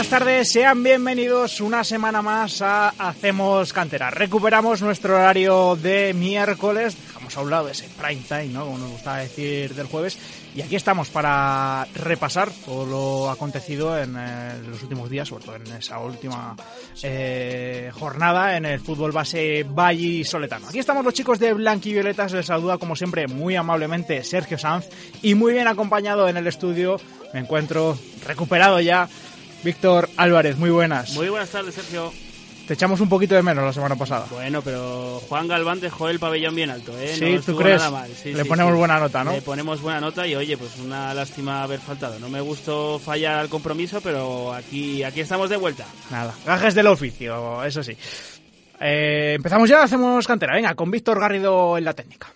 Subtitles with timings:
[0.00, 4.10] Buenas tardes, sean bienvenidos una semana más a Hacemos Cantera.
[4.10, 8.64] Recuperamos nuestro horario de miércoles, dejamos a un lado ese prime time, ¿no?
[8.64, 10.16] Como nos gusta decir del jueves,
[10.54, 15.56] y aquí estamos para repasar todo lo acontecido en eh, los últimos días, sobre todo
[15.56, 16.56] en esa última
[17.02, 20.68] eh, jornada en el fútbol base Valle Soletano.
[20.68, 24.86] Aquí estamos los chicos de Blanqui Violetas, les saluda como siempre muy amablemente Sergio Sanz
[25.20, 26.98] y muy bien acompañado en el estudio
[27.32, 29.08] me encuentro recuperado ya
[29.62, 31.14] Víctor Álvarez, muy buenas.
[31.14, 32.12] Muy buenas tardes, Sergio.
[32.66, 34.26] Te echamos un poquito de menos la semana pasada.
[34.30, 37.16] Bueno, pero Juan Galván dejó el pabellón bien alto, ¿eh?
[37.18, 37.78] Sí, no ¿tú crees?
[37.78, 38.10] nada mal.
[38.14, 38.78] Sí, Le sí, ponemos sí.
[38.78, 39.32] buena nota, ¿no?
[39.32, 42.20] Le ponemos buena nota y oye, pues una lástima haber faltado.
[42.20, 45.84] No me gustó fallar al compromiso, pero aquí, aquí estamos de vuelta.
[46.10, 47.96] Nada, gajes del oficio, eso sí.
[48.80, 50.54] Eh, empezamos ya, hacemos cantera.
[50.54, 52.28] Venga, con Víctor Garrido en la técnica.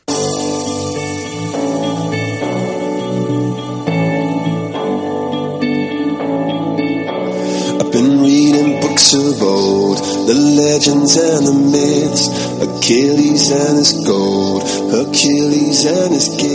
[7.94, 12.26] Been reading books of old, the legends and the myths,
[12.58, 16.53] Achilles and his gold, Achilles and his gifts.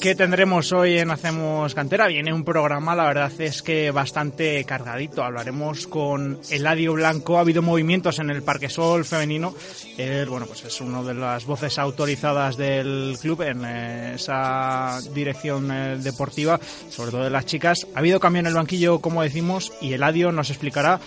[0.00, 2.06] ¿Qué tendremos hoy en Hacemos Cantera?
[2.06, 5.24] Viene un programa, la verdad es que bastante cargadito.
[5.24, 7.36] Hablaremos con Eladio Blanco.
[7.36, 9.54] Ha habido movimientos en el Parque Sol femenino.
[9.96, 15.70] Él, bueno, pues es una de las voces autorizadas del club en eh, esa dirección
[15.72, 17.84] eh, deportiva, sobre todo de las chicas.
[17.96, 21.00] Ha habido cambio en el banquillo, como decimos, y Eladio nos explicará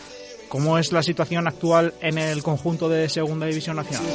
[0.49, 4.05] cómo es la situación actual en el conjunto de Segunda División Nacional.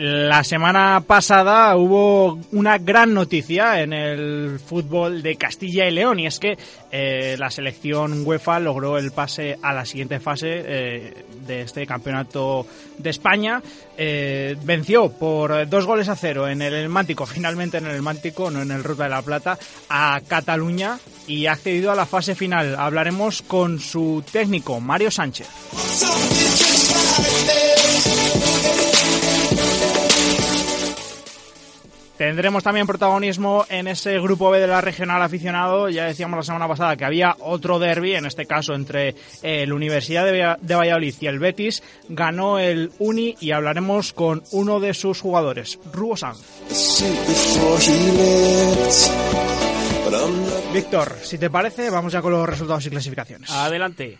[0.00, 6.26] La semana pasada hubo una gran noticia en el fútbol de Castilla y León y
[6.28, 6.56] es que
[6.92, 12.64] eh, la selección UEFA logró el pase a la siguiente fase eh, de este campeonato
[12.96, 13.60] de España.
[13.96, 18.62] Eh, venció por dos goles a cero en el Mántico, finalmente en el Mántico, no
[18.62, 22.76] en el Ruta de la Plata, a Cataluña y ha accedido a la fase final.
[22.76, 25.48] Hablaremos con su técnico, Mario Sánchez.
[32.18, 35.88] Tendremos también protagonismo en ese grupo B de la regional aficionado.
[35.88, 39.74] Ya decíamos la semana pasada que había otro derby, en este caso entre eh, la
[39.74, 41.80] Universidad de, Va- de Valladolid y el Betis.
[42.08, 46.40] Ganó el Uni y hablaremos con uno de sus jugadores, Rubo Sanz.
[50.72, 53.48] Víctor, si te parece, vamos ya con los resultados y clasificaciones.
[53.50, 54.18] Adelante.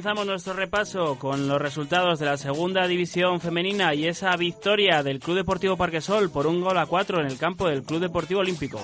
[0.00, 5.20] Comenzamos nuestro repaso con los resultados de la segunda división femenina y esa victoria del
[5.20, 8.80] Club Deportivo Parquesol por un gol a cuatro en el campo del Club Deportivo Olímpico.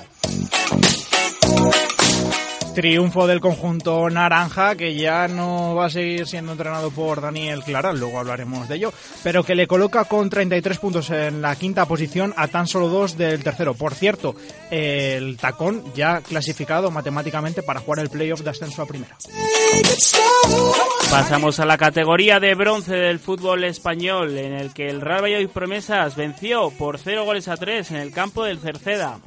[2.77, 7.95] Triunfo del conjunto naranja, que ya no va a seguir siendo entrenado por Daniel Clara,
[7.95, 8.93] luego hablaremos de ello,
[9.23, 13.17] pero que le coloca con 33 puntos en la quinta posición a tan solo dos
[13.17, 13.73] del tercero.
[13.73, 14.37] Por cierto,
[14.71, 19.17] el tacón ya clasificado matemáticamente para jugar el playoff de ascenso a primera.
[21.11, 25.49] Pasamos a la categoría de bronce del fútbol español, en el que el Real Valladolid
[25.49, 29.19] Promesas venció por 0 goles a 3 en el campo del Cerceda.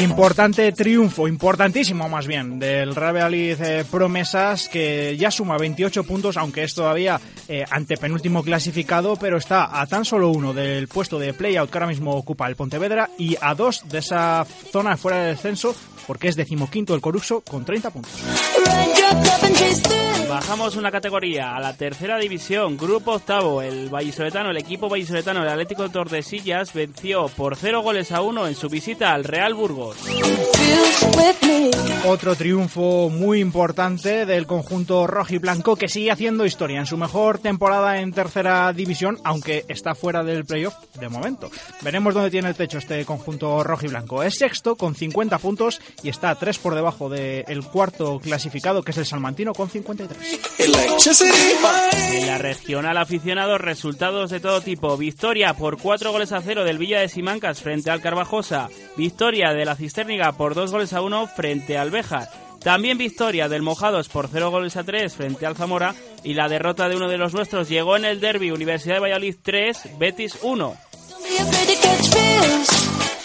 [0.00, 6.36] Importante triunfo, importantísimo más bien, del Real Valladolid eh, Promesas, que ya suma 28 puntos,
[6.36, 11.34] aunque es todavía eh, antepenúltimo clasificado, pero está a tan solo uno del puesto de
[11.34, 15.36] playout que ahora mismo ocupa el Pontevedra y a dos de esa zona fuera del
[15.36, 15.74] descenso,
[16.06, 18.12] porque es decimoquinto el Coruso con 30 puntos.
[20.28, 23.62] Bajamos una categoría a la tercera división, grupo octavo.
[23.62, 28.46] El vallisoletano, el equipo vallisoletano, el Atlético de Tordesillas, venció por 0 goles a 1
[28.46, 29.96] en su visita al Real Burgos.
[32.04, 38.00] Otro triunfo muy importante del conjunto rojiblanco que sigue haciendo historia en su mejor temporada
[38.00, 41.50] en tercera división, aunque está fuera del playoff de momento.
[41.80, 44.22] Veremos dónde tiene el techo este conjunto rojiblanco.
[44.22, 48.98] Es sexto con 50 puntos y está tres por debajo del cuarto clasificado, que es
[48.98, 50.17] el Salmantino, con 53.
[52.12, 54.96] En la regional aficionados, resultados de todo tipo.
[54.96, 58.68] Victoria por 4 goles a 0 del Villa de Simancas frente al Carvajosa.
[58.96, 62.28] Victoria de la Cisterniga por 2 goles a 1 frente al Béjar.
[62.62, 65.94] También victoria del Mojados por 0 goles a 3 frente al Zamora.
[66.24, 69.36] Y la derrota de uno de los nuestros llegó en el derby Universidad de Valladolid
[69.42, 70.76] 3, Betis 1.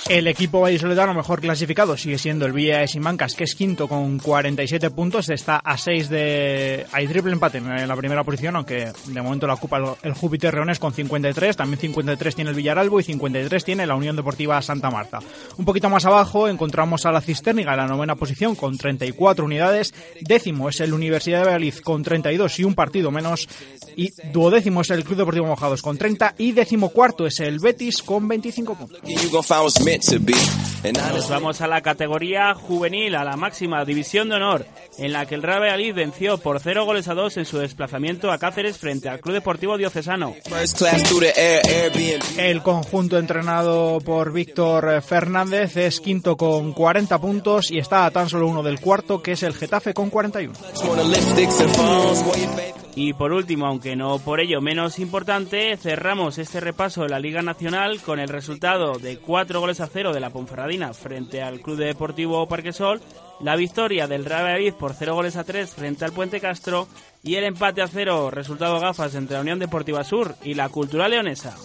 [0.09, 4.89] El equipo vallisoletano mejor clasificado sigue siendo el Villa Simancas, que es quinto con 47
[4.91, 5.29] puntos.
[5.29, 6.85] Está a 6 de.
[6.91, 10.77] Hay triple empate en la primera posición, aunque de momento la ocupa el Júpiter Reones
[10.77, 11.55] con 53.
[11.55, 15.19] También 53 tiene el Villaralbo y 53 tiene la Unión Deportiva Santa Marta.
[15.57, 19.93] Un poquito más abajo encontramos a la Cisterniga en la novena posición con 34 unidades.
[20.19, 23.47] Décimo es el Universidad de Valladolid con 32 y un partido menos.
[23.95, 26.35] Y duodécimo es el Club Deportivo Mojados con 30.
[26.39, 28.99] Y décimo cuarto es el Betis con 25 puntos.
[31.13, 34.65] Nos vamos a la categoría juvenil, a la máxima división de honor,
[34.97, 38.31] en la que el Real Valladolid venció por 0 goles a 2 en su desplazamiento
[38.31, 40.35] a Cáceres frente al Club Deportivo Diocesano.
[42.37, 48.27] El conjunto entrenado por Víctor Fernández es quinto con 40 puntos y está a tan
[48.27, 50.53] solo uno del cuarto, que es el Getafe con 41.
[52.95, 57.41] Y por último, aunque no por ello menos importante, cerramos este repaso de la Liga
[57.41, 61.77] Nacional con el resultado de 4 goles a 0 de la Ponferradina frente al Club
[61.77, 63.01] Deportivo Parquesol,
[63.41, 66.87] la victoria del Real Valladolid por 0 goles a 3 frente al Puente Castro
[67.23, 71.11] y el empate a 0, resultado gafas entre la Unión Deportiva Sur y la Cultural
[71.11, 71.55] Leonesa.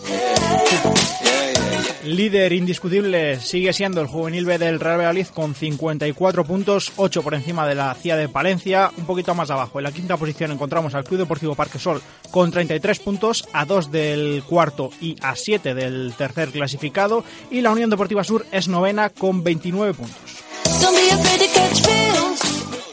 [2.05, 7.35] Líder indiscutible sigue siendo el juvenil B del Real Valladolid con 54 puntos, 8 por
[7.35, 9.79] encima de la CIA de Palencia, un poquito más abajo.
[9.79, 12.01] En la quinta posición encontramos al Club Deportivo Parquesol
[12.31, 17.25] con 33 puntos, a 2 del cuarto y a 7 del tercer clasificado.
[17.51, 20.45] Y la Unión Deportiva Sur es novena con 29 puntos.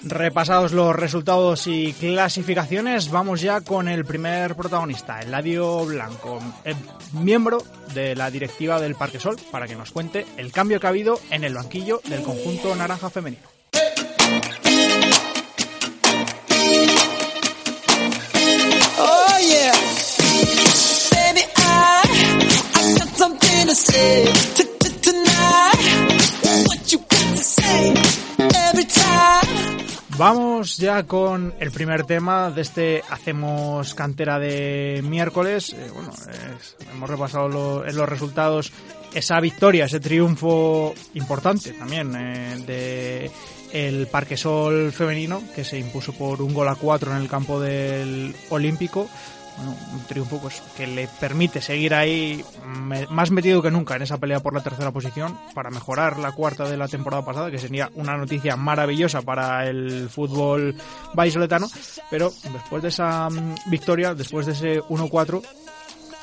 [0.08, 6.76] Repasados los resultados y clasificaciones, vamos ya con el primer protagonista, Eladio Blanco, eh,
[7.14, 7.64] miembro
[7.96, 11.20] de la directiva del Parque Sol, para que nos cuente el cambio que ha habido
[11.32, 13.48] en el banquillo del conjunto naranja femenino.
[19.00, 19.26] Oh.
[30.18, 35.74] Vamos ya con el primer tema de este Hacemos Cantera de miércoles.
[35.74, 36.14] Eh, bueno,
[36.94, 38.72] hemos repasado en los resultados
[39.14, 43.32] esa victoria, ese triunfo importante también eh, de
[43.74, 48.34] el Parquesol femenino que se impuso por un gol a cuatro en el campo del
[48.50, 49.10] Olímpico.
[49.58, 52.44] Bueno, un triunfo pues que le permite seguir ahí
[53.10, 56.68] más metido que nunca en esa pelea por la tercera posición para mejorar la cuarta
[56.70, 60.76] de la temporada pasada, que sería una noticia maravillosa para el fútbol
[61.14, 61.70] vallisoletano,
[62.10, 65.42] pero después de esa mm, victoria, después de ese 1-4,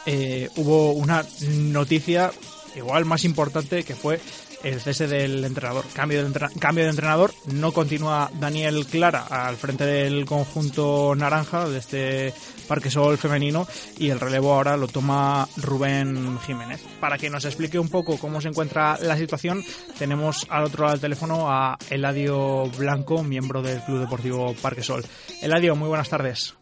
[0.04, 2.30] eh, hubo una noticia
[2.76, 4.20] igual más importante que fue
[4.64, 5.84] el cese del entrenador.
[5.94, 7.32] Cambio de, entra- cambio de entrenador.
[7.52, 12.34] No continúa Daniel Clara al frente del conjunto naranja de este
[12.68, 13.66] Parque Sol femenino
[13.98, 16.82] y el relevo ahora lo toma Rubén Jiménez.
[17.00, 19.62] Para que nos explique un poco cómo se encuentra la situación,
[19.98, 25.04] tenemos al otro lado del teléfono a Eladio Blanco, miembro del Club Deportivo Parque Sol.
[25.42, 26.54] Eladio, muy buenas tardes.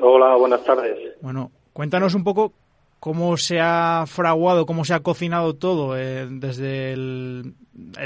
[0.00, 0.96] Hola, buenas tardes.
[1.20, 2.52] Bueno, cuéntanos un poco
[3.00, 7.54] cómo se ha fraguado, cómo se ha cocinado todo eh, desde el,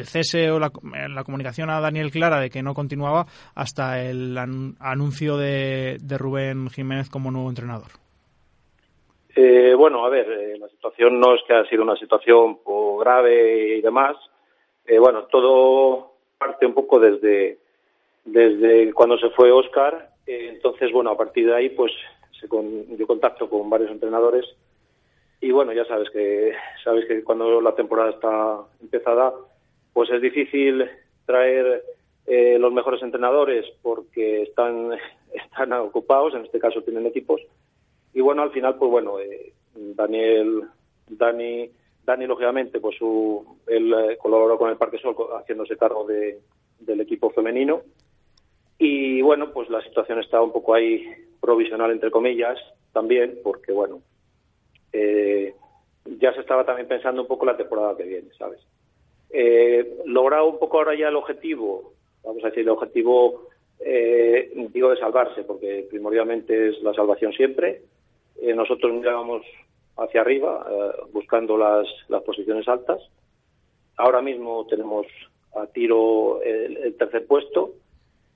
[0.05, 5.37] cese o la, comunicación a Daniel Clara de que no continuaba hasta el an- anuncio
[5.37, 7.89] de, de Rubén Jiménez como nuevo entrenador.
[9.37, 12.59] Eh, bueno, a ver, eh, la situación no es que ha sido una situación
[13.01, 14.17] grave y demás.
[14.87, 17.59] Eh, bueno, todo parte un poco desde,
[18.25, 20.11] desde cuando se fue Oscar.
[20.27, 21.91] Entonces, bueno, a partir de ahí, pues
[22.41, 24.45] se con, yo contacto con varios entrenadores.
[25.45, 29.31] Y bueno, ya sabes que, sabes que cuando la temporada está empezada,
[29.93, 30.89] pues es difícil
[31.27, 31.85] traer
[32.25, 34.93] eh, los mejores entrenadores porque están,
[35.35, 37.43] están ocupados, en este caso tienen equipos.
[38.15, 40.63] Y bueno, al final, pues bueno, eh, Daniel,
[41.09, 41.69] Dani,
[42.07, 46.41] Dani, lógicamente, pues su, él eh, colaboró con el Parque Sol haciéndose cargo de,
[46.79, 47.83] del equipo femenino.
[48.79, 51.07] Y bueno, pues la situación está un poco ahí
[51.39, 52.59] provisional, entre comillas,
[52.95, 54.01] también, porque bueno,
[54.95, 55.55] eh,
[56.05, 58.61] ya se estaba también pensando un poco la temporada que viene, ¿sabes?
[59.31, 63.49] Eh, logrado un poco ahora ya el objetivo, vamos a decir, el objetivo,
[63.81, 67.83] eh, digo, de salvarse, porque primordialmente es la salvación siempre.
[68.41, 69.43] Eh, nosotros mirábamos
[69.97, 73.01] hacia arriba, eh, buscando las, las posiciones altas.
[73.97, 75.07] Ahora mismo tenemos
[75.55, 77.73] a tiro el, el tercer puesto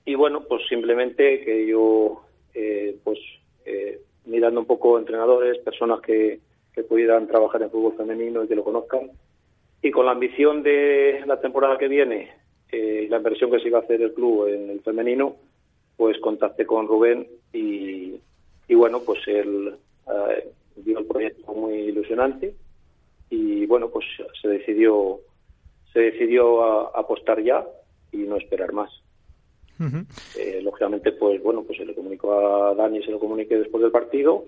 [0.05, 2.23] y bueno, pues simplemente que yo,
[2.53, 3.19] eh, pues
[3.65, 6.39] eh, mirando un poco entrenadores, personas que,
[6.79, 9.11] que pudieran trabajar en fútbol femenino y que lo conozcan,
[9.81, 12.31] y con la ambición de la temporada que viene,
[12.71, 15.35] eh, la inversión que se iba a hacer el club en el femenino,
[15.97, 18.15] pues contacté con Rubén y,
[18.69, 19.75] y bueno, pues él
[20.07, 22.55] eh, vio el proyecto muy ilusionante
[23.29, 24.05] y bueno, pues
[24.41, 25.19] se decidió
[25.91, 27.65] se decidió a, apostar ya
[28.13, 28.89] y no esperar más.
[29.79, 30.05] Ujú.
[30.37, 33.91] Eh, lógicamente, pues bueno, pues se le comunicó a Dani, se lo comuniqué después del
[33.91, 34.45] partido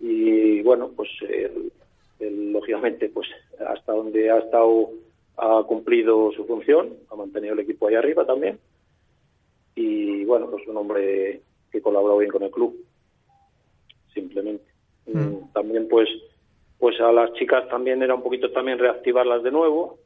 [0.00, 1.72] y bueno, pues él,
[2.20, 3.28] él, lógicamente, pues
[3.66, 4.90] hasta donde ha estado
[5.36, 8.58] ha cumplido su función, ha mantenido el equipo ahí arriba también
[9.78, 11.40] y bueno, pues un hombre
[11.70, 12.74] que colaboró bien con el club,
[14.12, 14.64] simplemente.
[15.06, 15.52] Mm.
[15.52, 16.08] También pues
[16.78, 19.98] pues a las chicas también era un poquito también reactivarlas de nuevo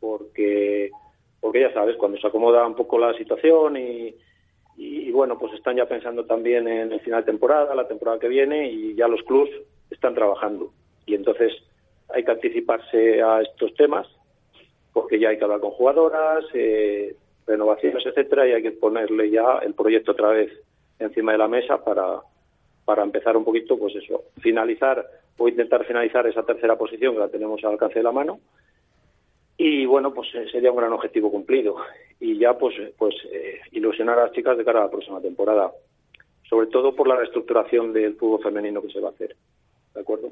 [0.00, 0.90] porque
[1.40, 4.14] porque ya sabes cuando se acomoda un poco la situación y,
[4.76, 8.28] y, bueno pues están ya pensando también en el final de temporada la temporada que
[8.28, 9.50] viene y ya los clubs
[9.90, 10.72] están trabajando.
[11.06, 11.52] Y entonces
[12.08, 14.06] hay que anticiparse a estos temas
[14.92, 17.16] porque ya hay que hablar con jugadoras eh,
[17.46, 20.52] renovaciones etcétera y hay que ponerle ya el proyecto otra vez
[20.98, 22.20] encima de la mesa para
[22.84, 25.04] para empezar un poquito pues eso finalizar
[25.38, 28.40] o intentar finalizar esa tercera posición que la tenemos al alcance de la mano
[29.56, 31.76] y bueno pues eh, sería un gran objetivo cumplido.
[32.20, 35.70] Y ya pues pues eh, ilusionar a las chicas de cara a la próxima temporada.
[36.48, 39.34] Sobre todo por la reestructuración del fútbol femenino que se va a hacer.
[39.94, 40.30] De acuerdo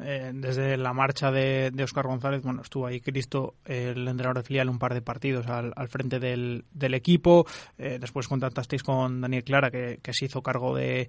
[0.00, 4.42] eh, desde la marcha de, de, Oscar González, bueno, estuvo ahí Cristo, el entrenador de
[4.42, 7.46] filial, un par de partidos al, al frente del, del equipo.
[7.78, 11.08] Eh, después contactasteis con Daniel Clara, que, se hizo cargo de,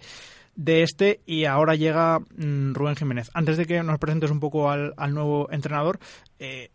[0.55, 3.29] de, este, y ahora llega mmm, Rubén Jiménez.
[3.33, 5.99] Antes de que nos presentes un poco al, al nuevo entrenador,
[6.39, 6.69] eh,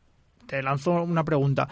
[0.46, 1.68] te lanzo una pregunta.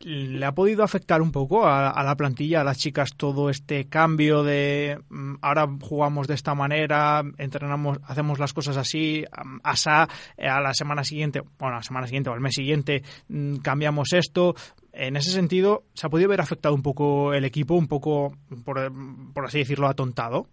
[0.00, 4.42] ¿Le ha podido afectar un poco a, la plantilla, a las chicas, todo este cambio
[4.42, 9.24] de um, ahora jugamos de esta manera, entrenamos, hacemos las cosas así,
[9.62, 13.02] asá, eh, a la semana siguiente, bueno, a la semana siguiente o al mes siguiente
[13.30, 14.54] um, cambiamos esto?
[14.92, 18.32] En ese sentido, ¿se ha podido ver afectado un poco el equipo, un poco,
[18.64, 18.90] por,
[19.32, 20.48] por así decirlo, atontado?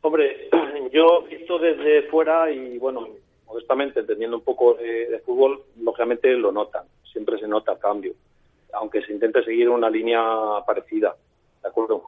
[0.00, 0.48] Hombre,
[0.92, 3.06] yo visto desde fuera y bueno,
[3.52, 8.14] modestamente entendiendo un poco de, de fútbol, lógicamente lo notan siempre se nota cambio,
[8.72, 10.22] aunque se intente seguir una línea
[10.66, 11.14] parecida,
[11.62, 12.02] ¿de acuerdo?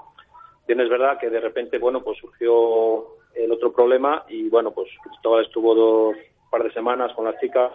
[0.67, 4.89] Bien, es verdad que de repente, bueno, pues surgió el otro problema y, bueno, pues
[5.03, 6.17] Cristóbal estuvo dos
[6.51, 7.73] par de semanas con las chicas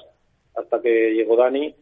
[0.55, 1.75] hasta que llegó Dani.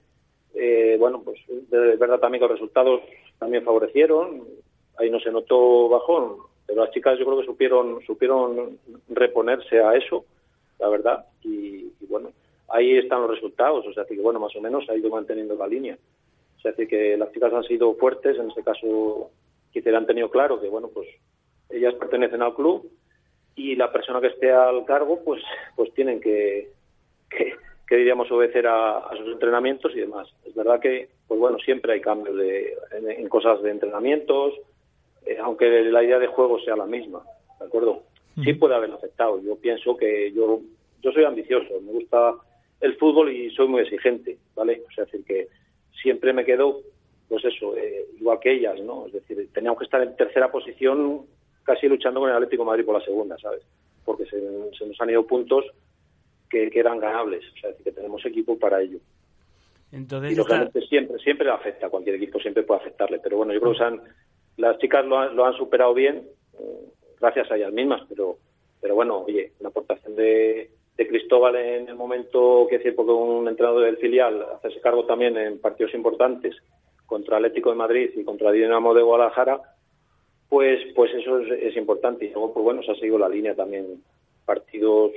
[0.54, 3.02] Eh, bueno, pues de verdad también que los resultados
[3.38, 4.44] también favorecieron,
[4.98, 8.80] ahí no se notó bajón, pero las chicas yo creo que supieron, supieron
[9.10, 10.26] reponerse a eso,
[10.80, 12.32] la verdad, y, bueno,
[12.70, 15.68] ahí están los resultados, o sea, que bueno, más o menos ha ido manteniendo la
[15.68, 15.98] línea.
[16.58, 19.32] O sea, que las chicas han sido fuertes, en este caso
[19.72, 21.08] quizá han tenido claro que bueno, pues
[21.70, 22.90] ellas pertenecen al club
[23.56, 25.42] y la persona que esté al cargo, pues
[25.76, 26.70] pues tienen que,
[27.30, 30.28] que, diríamos obedecer a, sus entrenamientos y demás.
[30.46, 34.54] Es verdad que, pues bueno, siempre hay cambios de, en, en cosas de entrenamientos,
[35.26, 37.22] eh, aunque la idea de juego sea la misma,
[37.60, 38.04] ¿de acuerdo?
[38.44, 39.42] Sí puede haber afectado.
[39.42, 40.62] Yo pienso que yo
[41.02, 42.36] yo soy ambicioso, me gusta
[42.82, 44.84] el fútbol y soy muy exigente, ¿vale?
[44.88, 45.48] O sea, es decir, que
[46.02, 46.82] siempre me quedo,
[47.28, 49.08] pues eso, eh, igual que ellas, ¿no?
[49.08, 51.26] Es decir, teníamos que estar en tercera posición
[51.64, 53.62] casi luchando con el Atlético de Madrid por la segunda, ¿sabes?
[54.06, 54.40] Porque se,
[54.78, 55.66] se nos han ido puntos
[56.50, 59.00] que, que, eran ganables, o sea, es decir, que tenemos equipo para ello.
[59.92, 60.90] Entonces, y lógicamente está...
[60.90, 64.02] siempre, siempre afecta, cualquier equipo siempre puede afectarle, pero bueno, yo creo que han,
[64.58, 66.28] las chicas lo han, lo han superado bien,
[66.60, 66.86] eh,
[67.20, 68.38] gracias a ellas mismas, pero,
[68.82, 73.48] pero bueno, oye, la aportación de de Cristóbal en el momento que decir porque un
[73.48, 76.56] entrenador del filial hacerse cargo también en partidos importantes
[77.06, 79.62] contra Atlético de Madrid y contra Dinamo de Guadalajara
[80.50, 82.26] pues pues eso es, es, importante.
[82.26, 84.02] Y luego pues bueno se ha seguido la línea también
[84.46, 85.12] partidos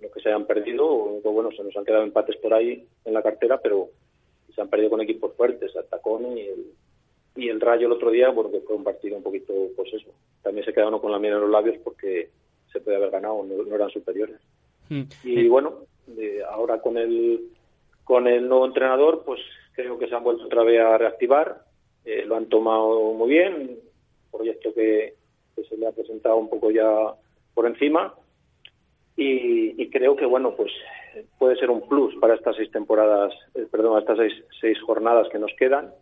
[0.00, 3.14] lo que se hayan perdido pues bueno se nos han quedado empates por ahí en
[3.14, 3.88] la cartera pero
[4.54, 6.66] se han perdido con equipos fuertes el Tacón y el
[7.34, 10.10] y el Rayo el otro día bueno que fue un partido un poquito pues eso
[10.42, 12.30] también se quedaron con la miel en los labios porque
[12.72, 14.40] se puede haber ganado no, no eran superiores.
[15.24, 15.86] Y bueno,
[16.18, 17.48] eh, ahora con el
[18.04, 19.40] con el nuevo entrenador, pues
[19.72, 21.62] creo que se han vuelto otra vez a reactivar.
[22.04, 23.78] eh, lo han tomado muy bien, un
[24.30, 25.14] proyecto que,
[25.68, 27.14] se le ha presentado un poco ya
[27.54, 28.14] por encima.
[29.16, 30.72] Y, creo que bueno pues
[31.38, 35.38] puede ser un plus para estas seis temporadas, eh, perdón, estas seis, seis jornadas que
[35.38, 35.92] nos quedan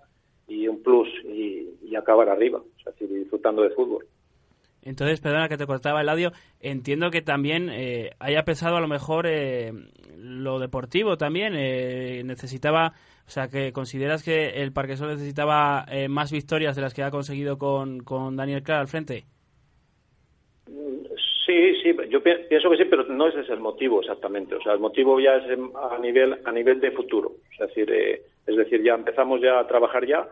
[0.50, 4.06] y un plus y, acabar arriba, o sea, disfrutando de fútbol.
[4.82, 8.88] Entonces, perdona que te cortaba el audio, entiendo que también eh, haya pesado a lo
[8.88, 9.72] mejor eh,
[10.16, 12.94] lo deportivo también, eh, necesitaba,
[13.26, 17.10] o sea, que consideras que el Parque Sol necesitaba más victorias de las que ha
[17.10, 19.24] conseguido con, con Daniel Clara al frente.
[21.44, 24.54] Sí, sí, yo pienso que sí, pero no ese es el motivo exactamente.
[24.54, 25.58] O sea, el motivo ya es
[25.90, 27.32] a nivel a nivel de futuro.
[27.52, 27.90] Es decir,
[28.46, 30.28] es decir, ya empezamos ya a trabajar ya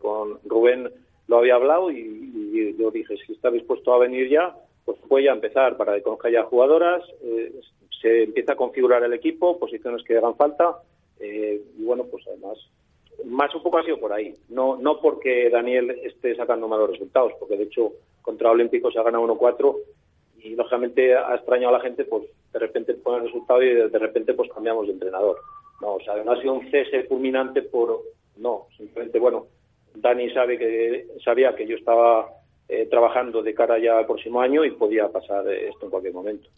[0.00, 0.88] con Rubén
[1.26, 5.32] lo había hablado y, yo dije, si está dispuesto a venir ya, pues voy a
[5.32, 7.52] empezar para que conozca ya jugadoras, eh,
[8.00, 10.78] se empieza a configurar el equipo, posiciones que hagan falta,
[11.20, 12.58] eh, y bueno, pues además,
[13.24, 17.32] más un poco ha sido por ahí, no, no porque Daniel esté sacando malos resultados,
[17.38, 19.76] porque de hecho contra Olímpico se ha ganado 1-4
[20.42, 23.98] y lógicamente ha extrañado a la gente, pues de repente pone el resultado y de,
[23.98, 25.38] repente pues cambiamos de entrenador.
[25.80, 28.00] No, o sea, no ha sido un cese fulminante por,
[28.36, 29.46] no, simplemente, bueno,
[29.94, 32.28] Dani sabe que, sabía que yo estaba
[32.68, 36.48] eh, trabajando de cara ya al próximo año y podía pasar esto en cualquier momento.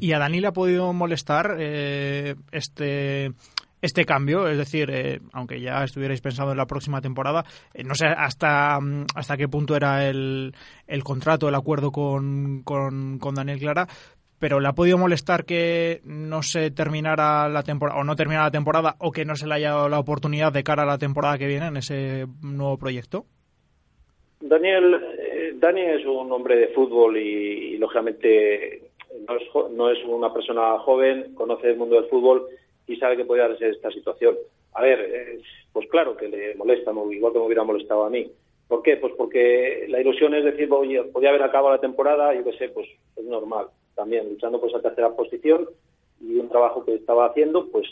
[0.00, 3.30] ¿Y a Dani le ha podido molestar eh, este
[3.82, 7.44] este cambio, es decir, eh, aunque ya estuvierais pensando en la próxima temporada,
[7.82, 8.78] no sé hasta,
[9.14, 10.54] hasta qué punto era el,
[10.86, 13.88] el contrato, el acuerdo con, con, con, Daniel Clara,
[14.40, 18.50] pero le ha podido molestar que no se terminara la temporada o no terminara la
[18.50, 21.36] temporada o que no se le haya dado la oportunidad de cara a la temporada
[21.36, 23.26] que viene en ese nuevo proyecto?
[24.40, 28.90] Daniel, eh, es un hombre de fútbol y, lógicamente
[29.28, 32.46] no es, no es una persona joven, conoce el mundo del fútbol
[32.86, 34.36] y sabe que puede darse esta situación.
[34.72, 38.26] A ver, eh, pues claro que le molesta, igual que me hubiera molestado a mí.
[38.66, 38.96] ¿Por qué?
[38.96, 42.68] Pues porque la ilusión es decir, oye, podía haber acabado la temporada, yo qué sé,
[42.70, 43.66] pues es normal
[44.00, 45.68] también luchando por esa tercera posición
[46.22, 47.86] y un trabajo que estaba haciendo, pues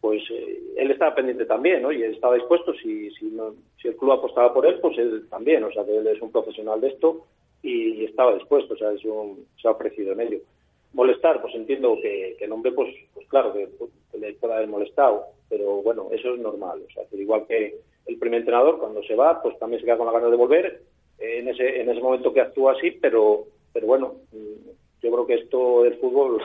[0.00, 1.90] pues eh, él estaba pendiente también, ¿no?
[1.90, 3.36] Y estaba dispuesto, si, si,
[3.82, 6.30] si el club apostaba por él, pues él también, o sea, que él es un
[6.30, 7.26] profesional de esto
[7.64, 10.38] y, estaba dispuesto, o sea, es un, se ha ofrecido en ello.
[10.92, 13.68] Molestar, pues entiendo que, el hombre, pues, pues claro, que,
[14.16, 17.74] le pueda haber molestado, pero bueno, eso es normal, o sea, igual que
[18.06, 20.82] el primer entrenador, cuando se va, pues también se queda con la gana de volver,
[21.18, 24.14] en ese, en ese momento que actúa así, pero, pero bueno,
[25.02, 26.42] yo creo que esto del fútbol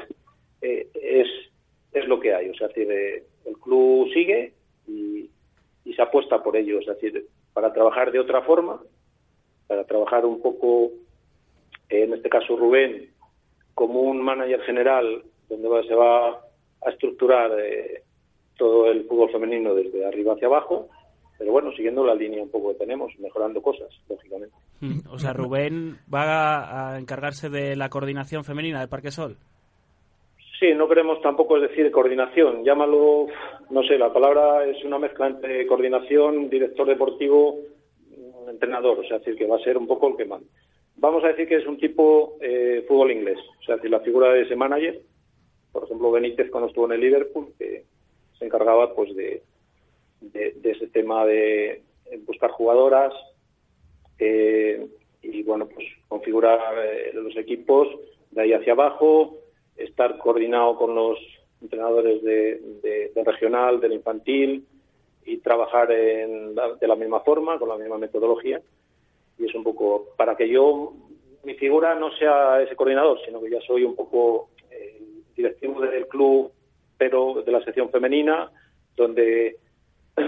[0.61, 1.27] eh, es,
[1.91, 2.49] es lo que hay.
[2.49, 4.53] O sea, es decir, el club sigue
[4.87, 5.29] y,
[5.95, 6.79] se apuesta por ello.
[6.79, 8.81] Es decir, para trabajar de otra forma,
[9.67, 10.91] para trabajar un poco,
[11.89, 13.11] en este caso Rubén,
[13.75, 18.01] como un manager general, donde se va a estructurar eh,
[18.57, 20.89] todo el fútbol femenino desde arriba hacia abajo
[21.37, 24.55] pero bueno, siguiendo la línea un poco que tenemos, mejorando cosas, lógicamente.
[24.81, 29.37] Mm, o sea, Rubén va a encargarse de la coordinación femenina del Parque Sol.
[30.59, 33.27] Sí, no queremos tampoco decir coordinación, llámalo,
[33.69, 37.57] no sé, la palabra es una mezcla entre coordinación, director deportivo,
[38.47, 40.47] entrenador, o sea, decir que va a ser un poco el que manda.
[40.95, 44.31] Vamos a decir que es un tipo eh, fútbol inglés, o sea, decir, la figura
[44.31, 45.01] de ese manager,
[45.71, 47.83] por ejemplo, Benítez cuando estuvo en el Liverpool, que
[48.37, 49.41] se encargaba pues de,
[50.31, 51.83] de, ese tema de
[52.25, 53.13] buscar jugadoras
[54.19, 54.87] eh,
[55.21, 57.87] y bueno pues configurar eh, los equipos
[58.31, 59.37] de ahí hacia abajo
[59.75, 61.17] estar coordinado con los
[61.61, 64.65] entrenadores de, del regional del infantil
[65.25, 68.61] y trabajar en de la misma forma con la misma metodología.
[69.39, 70.93] Y es un poco para que yo
[71.43, 76.07] mi figura no sea ese coordinador sino que ya soy un poco el directivo del
[76.07, 76.51] club
[76.97, 78.51] pero de la sección femenina
[78.95, 79.57] donde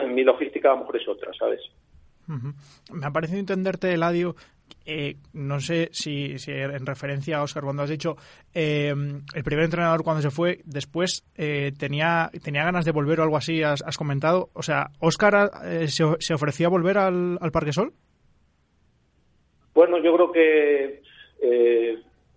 [0.10, 1.62] mi logística a lo mejor es otra, ¿sabes?
[2.28, 4.36] Me ha parecido entenderte, Eladio,
[4.86, 8.16] eh, no sé si, si, en referencia a Oscar, cuando has dicho
[8.54, 8.94] eh,
[9.34, 13.38] el primer entrenador cuando se fue, después eh, tenía, tenía ganas de volver o algo
[13.38, 14.50] así, has, comentado.
[14.54, 15.52] O sea, ¿Oscar
[15.88, 17.94] se, se, ofrecía a volver al, al Parque Sol?
[19.74, 21.02] Bueno, yo creo que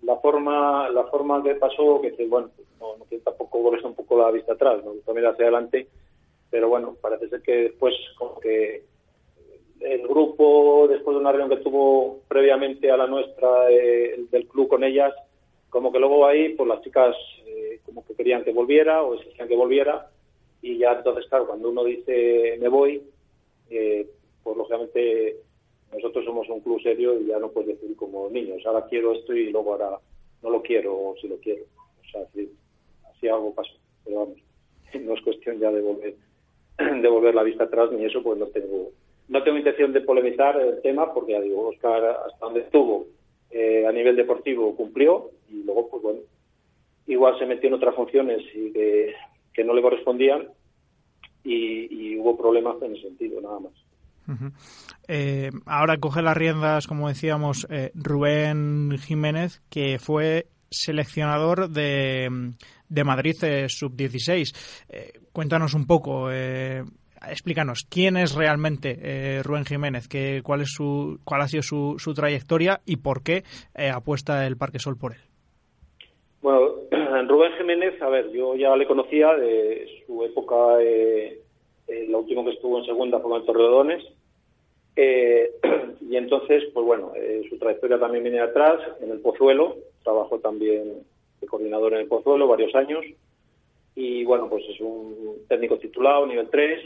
[0.03, 4.31] la forma la forma que pasó, que bueno, no, no tampoco volver un poco la
[4.31, 4.93] vista atrás, ¿no?
[5.05, 5.89] también hacia adelante
[6.51, 8.85] pero bueno, parece ser que después como que
[9.81, 14.69] el grupo, después de una reunión que tuvo previamente a la nuestra eh, del club
[14.69, 15.15] con ellas,
[15.71, 17.15] como que luego ahí, pues las chicas
[17.47, 20.11] eh, como que querían que volviera o exigían que volviera
[20.63, 23.03] y ya entonces, claro, cuando uno dice me voy,
[23.71, 24.09] eh,
[24.43, 25.37] pues lógicamente
[25.93, 29.35] nosotros somos un club serio y ya no puedes decir como niños, ahora quiero esto
[29.35, 29.99] y luego ahora
[30.43, 31.65] no lo quiero o si lo quiero.
[32.01, 32.51] O sea, así,
[33.11, 34.39] así algo pasó, pero vamos,
[35.01, 36.15] no es cuestión ya de volver
[37.03, 38.91] de volver la vista atrás ni eso, pues no tengo
[39.29, 43.07] no tengo intención de polemizar el tema porque digo, Oscar hasta donde estuvo
[43.51, 46.21] eh, a nivel deportivo cumplió y luego, pues bueno,
[47.07, 49.15] igual se metió en otras funciones y que,
[49.53, 50.49] que no le correspondían
[51.45, 53.73] y, hubo problemas en ese sentido, nada más.
[55.07, 62.53] Eh, ahora coge las riendas, como decíamos, eh, Rubén Jiménez, que fue seleccionador de,
[62.89, 63.37] de Madrid
[63.69, 64.55] Sub-16.
[65.33, 66.31] cuéntanos un poco,
[67.27, 70.09] explícanos, ¿quién es realmente eh, Rubén Jiménez?
[70.09, 73.43] ¿Qué, cuál, es su, ¿Cuál ha sido su, su trayectoria y por qué
[73.75, 75.21] eh, apuesta el Parque Sol por él?
[76.43, 76.61] Bueno,
[77.29, 81.41] Rubén Jiménez, a ver, yo ya le conocía de su época, eh,
[81.89, 84.05] eh la última que estuvo en segunda fue en Torredones,
[84.99, 87.13] y entonces, pues bueno,
[87.49, 91.05] su trayectoria también viene atrás, en el Pozuelo, trabajó también
[91.41, 93.05] de coordinador en el Pozuelo varios años,
[93.95, 96.81] y bueno, pues es un técnico titulado, nivel 3,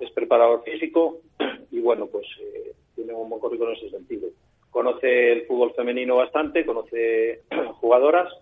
[0.00, 1.18] es preparador físico
[1.70, 4.30] y bueno, pues eh, tiene un buen currículum en ese sentido.
[4.70, 7.42] Conoce el fútbol femenino bastante, conoce
[7.80, 8.32] jugadoras,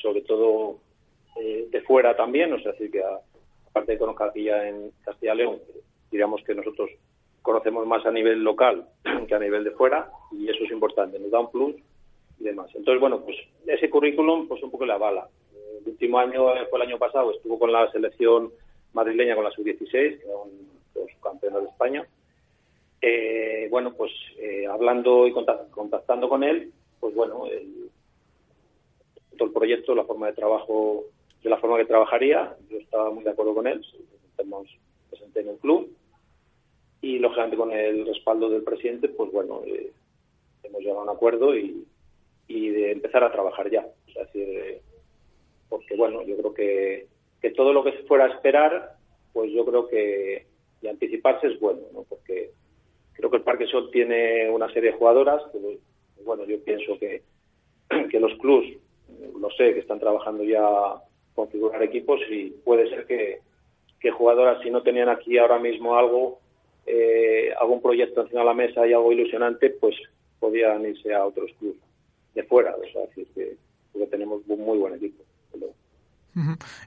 [0.00, 0.78] sobre todo
[1.38, 3.02] eh, de fuera también, o sea, decir que
[3.68, 5.58] aparte de conocer aquí en Castilla León,
[6.10, 6.90] digamos que nosotros
[7.42, 8.88] conocemos más a nivel local
[9.28, 11.76] que a nivel de fuera y eso es importante, nos da un plus
[12.42, 12.70] demás.
[12.74, 15.28] Entonces, bueno, pues ese currículum pues un poco le avala.
[15.80, 18.52] El último año fue el año pasado, estuvo con la selección
[18.92, 20.50] madrileña con la sub-16, que eran
[20.94, 22.06] los campeones de España.
[23.00, 27.90] Eh, bueno, pues eh, hablando y contactando con él, pues bueno, el,
[29.36, 31.04] todo el proyecto, la forma de trabajo,
[31.42, 33.84] de la forma que trabajaría, yo estaba muy de acuerdo con él,
[34.30, 34.68] estamos
[35.10, 35.90] presente en el club
[37.00, 39.90] y lógicamente con el respaldo del presidente, pues bueno, eh,
[40.62, 41.84] hemos llegado a un acuerdo y,
[42.48, 43.86] y de empezar a trabajar ya.
[44.06, 44.80] es decir,
[45.68, 47.06] porque bueno, yo creo que
[47.42, 48.94] que todo lo que se fuera a esperar,
[49.32, 50.46] pues yo creo que
[50.80, 52.04] y anticiparse es bueno, ¿no?
[52.08, 52.50] Porque
[53.12, 55.78] creo que el Parque Sol tiene una serie de jugadoras, que,
[56.24, 57.22] bueno, yo pienso que,
[58.10, 58.66] que los clubs,
[59.38, 60.64] lo sé, que están trabajando ya
[61.34, 63.40] configurar equipos y puede ser que,
[64.00, 66.40] que jugadoras, si no tenían aquí ahora mismo algo,
[66.86, 69.96] eh, algún proyecto encima de la mesa y algo ilusionante, pues
[70.40, 71.91] podían irse a otros clubes
[72.34, 72.74] de fuera.
[72.76, 73.56] O sea, decir que,
[73.92, 75.22] que tenemos un muy buen equipo.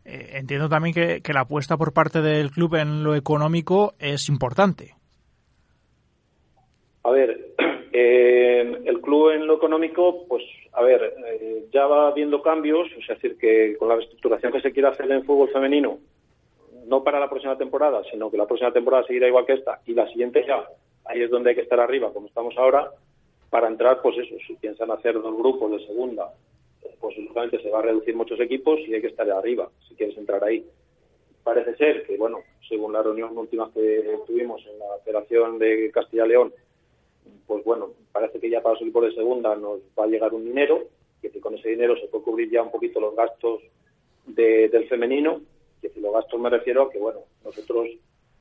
[0.05, 4.95] Eh, entiendo también que, la apuesta por parte del club en lo económico es importante.
[7.03, 7.53] A ver,
[7.93, 13.07] eh, el club en lo económico, pues, a ver, eh, ya va viendo cambios, es
[13.07, 15.99] decir, que con la reestructuración que se quiere hacer en fútbol femenino,
[16.87, 19.93] no para la próxima temporada, sino que la próxima temporada seguirá igual que esta y
[19.93, 20.63] la siguiente ya,
[21.05, 22.91] ahí es donde hay que estar arriba, como estamos ahora,
[23.55, 26.29] para entrar, pues eso, si piensan hacer dos grupos de segunda
[26.99, 30.17] pues lógicamente se va a reducir muchos equipos y hay que estar arriba si quieres
[30.17, 30.65] entrar ahí.
[31.41, 36.53] Parece ser que, bueno, según la reunión última que tuvimos en la operación de Castilla-León,
[37.47, 40.43] pues bueno, parece que ya para los equipos de segunda nos va a llegar un
[40.43, 40.83] dinero,
[41.21, 43.61] que con ese dinero se puede cubrir ya un poquito los gastos
[44.25, 45.39] del femenino,
[45.81, 47.87] que si los gastos me refiero a que, bueno, nosotros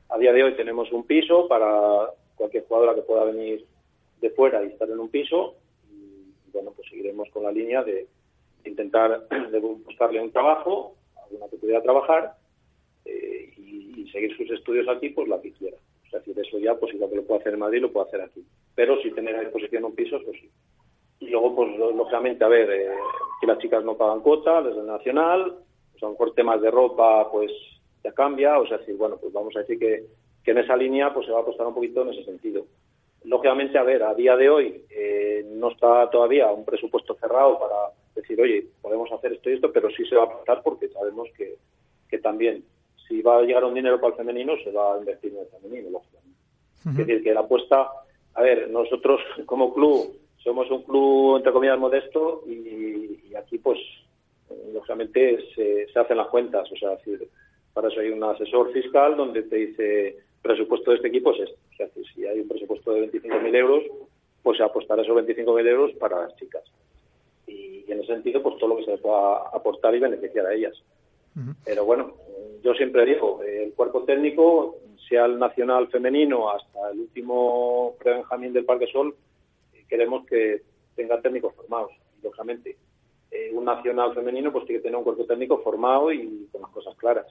[0.09, 3.65] a día de hoy tenemos un piso para cualquier jugadora que pueda venir
[4.25, 5.57] de fuera y estar en un piso,
[5.93, 8.09] y bueno, pues seguiremos con la línea de,
[8.65, 9.27] intentar
[9.85, 12.35] buscarle un trabajo, alguna que pudiera trabajar
[13.05, 15.77] eh, y, seguir sus estudios aquí, pues la que quiera.
[16.07, 17.93] O sea, si de eso ya, pues igual que lo puedo hacer en Madrid, lo
[17.93, 18.45] puedo hacer aquí.
[18.75, 20.49] Pero si tener a disposición un piso, pues sí.
[21.19, 22.89] Y luego, pues lógicamente, a ver, eh,
[23.41, 25.57] si las chicas no pagan cuota desde el Nacional,
[25.91, 27.51] pues a lo mejor temas de ropa, pues
[28.05, 28.61] ya cambia.
[28.61, 30.05] O sea, si, bueno, pues vamos a decir que,
[30.45, 32.67] que en esa línea, pues se va a costar un poquito en ese sentido.
[33.25, 37.75] Lógicamente, a ver, a día de hoy eh, no está todavía un presupuesto cerrado para
[38.15, 41.29] decir, oye, podemos hacer esto y esto, pero sí se va a pasar porque sabemos
[41.37, 41.57] que,
[42.09, 42.65] que también,
[43.09, 45.47] si va a llegar un dinero para el femenino, se va a invertir en el
[45.47, 46.39] femenino, lógicamente.
[46.87, 47.89] Es decir, que la apuesta,
[48.35, 53.79] a ver, nosotros como club somos un club, entre comillas, modesto y, aquí, pues,
[54.73, 57.27] lógicamente se, se, hacen las cuentas, o sea, decir,
[57.73, 61.51] para eso hay un asesor fiscal donde te dice, presupuesto de este equipo es.
[61.51, 63.83] O sea, si hay un presupuesto de 25.000 euros,
[64.43, 66.63] pues se apostará esos 25.000 euros para las chicas
[67.47, 70.75] y, en ese sentido, pues todo lo que se pueda aportar y beneficiar a ellas.
[71.65, 72.13] Pero bueno,
[72.63, 74.77] yo siempre digo, el cuerpo técnico,
[75.09, 79.17] sea el nacional femenino hasta el último pre-Benjamín del Parque Sol,
[79.89, 80.63] queremos que
[80.95, 81.91] tenga técnicos formados,
[82.23, 82.77] lógicamente.
[83.33, 86.71] Eh, un nacional femenino pues tiene que tener un cuerpo técnico formado y con las
[86.71, 87.27] cosas claras.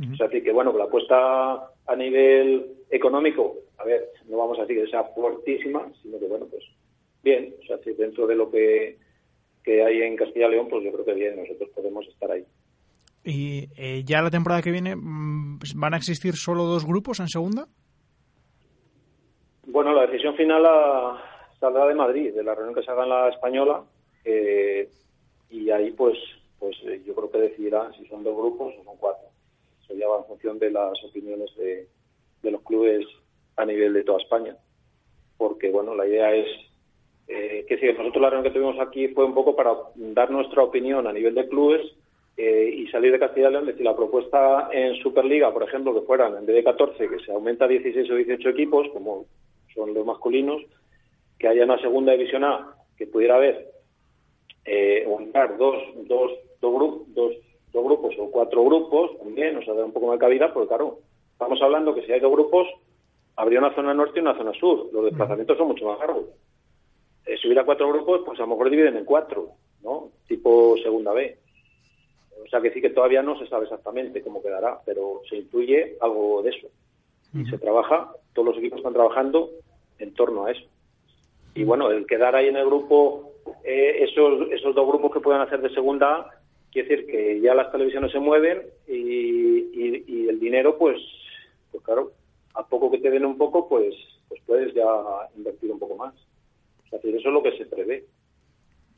[0.00, 4.82] O sea, que bueno, la apuesta a nivel económico, a ver, no vamos a decir
[4.82, 6.64] que sea fuertísima, sino que bueno, pues
[7.22, 8.96] bien, o sea, si dentro de lo que
[9.62, 12.44] que hay en Castilla y León, pues yo creo que bien, nosotros podemos estar ahí.
[13.24, 17.28] ¿Y eh, ya la temporada que viene mm, van a existir solo dos grupos en
[17.28, 17.66] segunda?
[19.66, 21.22] Bueno, la decisión final la,
[21.60, 23.84] saldrá de Madrid, de la reunión que se haga en la española,
[24.24, 24.88] eh,
[25.50, 26.16] y ahí pues,
[26.58, 29.28] pues eh, yo creo que decidirán si son dos grupos o son cuatro.
[29.96, 31.86] Ya en función de las opiniones de,
[32.42, 33.06] de los clubes
[33.56, 34.56] a nivel de toda España.
[35.36, 36.46] Porque, bueno, la idea es
[37.28, 40.62] eh, que si nosotros la reunión que tuvimos aquí fue un poco para dar nuestra
[40.62, 41.80] opinión a nivel de clubes
[42.36, 45.94] eh, y salir de Castilla y León, es decir, la propuesta en Superliga, por ejemplo,
[45.94, 49.26] que fueran en vez de 14, que se aumenta a 16 o 18 equipos, como
[49.74, 50.60] son los masculinos,
[51.38, 53.70] que haya una segunda división A, que pudiera haber
[54.64, 55.06] eh,
[55.58, 55.76] dos,
[56.08, 57.32] dos, dos, grupos, dos,
[57.72, 60.68] dos grupos o cuatro grupos, también nos sea, da un poco más de cabida, porque
[60.68, 60.98] claro,
[61.32, 62.66] estamos hablando que si hay dos grupos,
[63.36, 64.88] habría una zona norte y una zona sur.
[64.92, 66.26] Los desplazamientos son mucho más largos.
[67.26, 69.50] Eh, si hubiera cuatro grupos, pues a lo mejor dividen en cuatro,
[69.82, 70.10] ¿no?
[70.26, 71.38] Tipo segunda B.
[72.44, 75.96] O sea que sí que todavía no se sabe exactamente cómo quedará, pero se incluye
[76.00, 76.68] algo de eso.
[77.32, 79.50] Y se trabaja, todos los equipos están trabajando
[79.98, 80.66] en torno a eso.
[81.54, 85.42] Y bueno, el quedar ahí en el grupo, eh, esos, esos dos grupos que puedan
[85.42, 86.39] hacer de segunda A,
[86.70, 90.96] quiere decir que ya las televisiones se mueven y, y, el dinero, pues,
[91.70, 92.12] pues claro,
[92.54, 93.94] a poco que te den un poco, pues,
[94.28, 94.84] pues puedes ya
[95.36, 96.14] invertir un poco más.
[96.86, 98.04] Es decir, eso es lo que se prevé.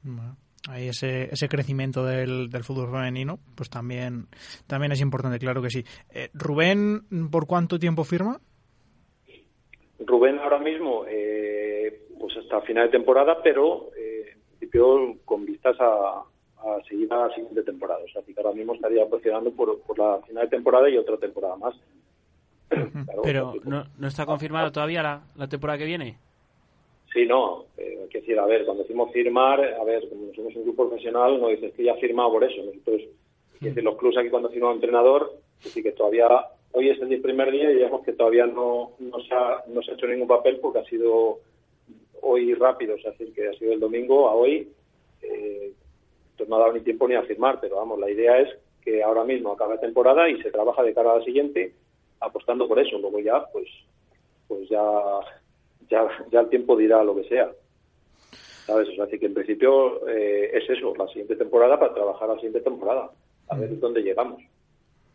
[0.03, 0.37] Bueno
[0.69, 4.27] ahí ese, ese crecimiento del, del, fútbol femenino, pues también,
[4.67, 5.85] también es importante, claro que sí.
[6.13, 8.39] Eh, Rubén, ¿por cuánto tiempo firma?
[9.99, 15.77] Rubén ahora mismo, eh, pues hasta final de temporada, pero eh, en principio con vistas
[15.81, 16.23] a,
[16.64, 18.01] a seguir a la siguiente temporada.
[18.05, 21.16] O sea, que ahora mismo estaría presionando por, por la final de temporada y otra
[21.16, 21.75] temporada más.
[23.22, 26.18] pero ¿no, ¿no está confirmado todavía la, la temporada que viene?
[27.12, 27.66] Sí, no.
[27.77, 30.77] Eh, hay que decir, a ver, cuando decimos firmar, a ver, como somos un club
[30.77, 32.62] profesional, no dices que ya ha firmado por eso.
[32.64, 33.03] Nosotros,
[33.61, 33.64] mm.
[33.64, 36.29] decir, los clubes aquí cuando firma un entrenador, decir que todavía,
[36.72, 39.90] hoy es el primer día y digamos que todavía no, no, se ha, no se
[39.90, 41.40] ha hecho ningún papel porque ha sido
[42.22, 44.68] hoy rápido, es decir, que ha sido el domingo a hoy,
[45.22, 45.72] eh,
[46.43, 48.49] entonces no ha dado ni tiempo ni a firmar, pero vamos, la idea es
[48.83, 51.73] que ahora mismo acabe la temporada y se trabaja de cara a la siguiente
[52.21, 52.99] apostando por eso.
[52.99, 53.69] Luego ya, pues,
[54.49, 54.83] pues ya
[55.93, 57.51] ya, ya el tiempo dirá lo que sea.
[58.67, 58.89] ¿Sabes?
[58.89, 62.37] O sea, así que en principio eh, es eso, la siguiente temporada para trabajar la
[62.37, 63.11] siguiente temporada,
[63.49, 64.41] a ver dónde llegamos.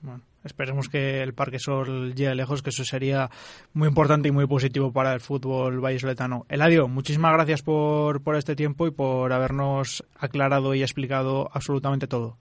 [0.02, 3.29] Bueno, esperemos que el Parque Sol llegue lejos, que eso sería
[3.73, 6.45] muy importante y muy positivo para el fútbol vallisoletano.
[6.49, 12.38] Eladio, muchísimas gracias por, por este tiempo y por habernos aclarado y explicado absolutamente todo.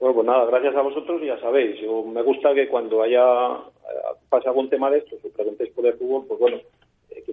[0.00, 4.48] Bueno, pues nada, gracias a vosotros ya sabéis, me gusta que cuando haya eh, pase
[4.48, 6.58] algún tema de esto, que preguntéis por el fútbol, pues bueno,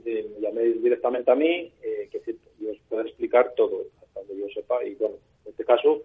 [0.04, 4.48] me llaméis directamente a mí, eh, que yo os pueda explicar todo, hasta donde yo
[4.54, 4.84] sepa.
[4.84, 6.02] Y bueno, en este caso,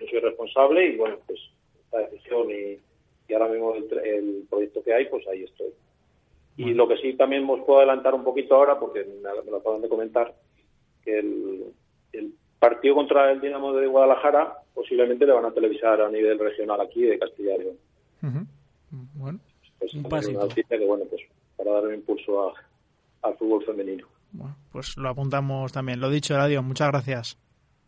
[0.00, 1.40] yo soy responsable y bueno, pues
[1.84, 2.78] esta decisión y,
[3.32, 5.72] ahora mismo el, proyecto que hay, pues ahí estoy.
[6.56, 9.82] Y lo que sí también os puedo adelantar un poquito ahora, porque me, lo acaban
[9.82, 10.34] de comentar,
[11.02, 11.72] que el,
[12.58, 17.02] partido contra el Dinamo de Guadalajara posiblemente le van a televisar a nivel regional aquí
[17.02, 18.48] de Castilla y León.
[19.14, 19.38] Bueno,
[19.78, 20.48] pues, un pasito.
[20.48, 21.20] que, bueno, pues
[21.56, 22.54] para dar un impulso a,
[23.22, 24.06] al fútbol femenino.
[24.32, 26.00] Bueno, pues lo apuntamos también.
[26.00, 27.38] Lo dicho, Radio, muchas gracias.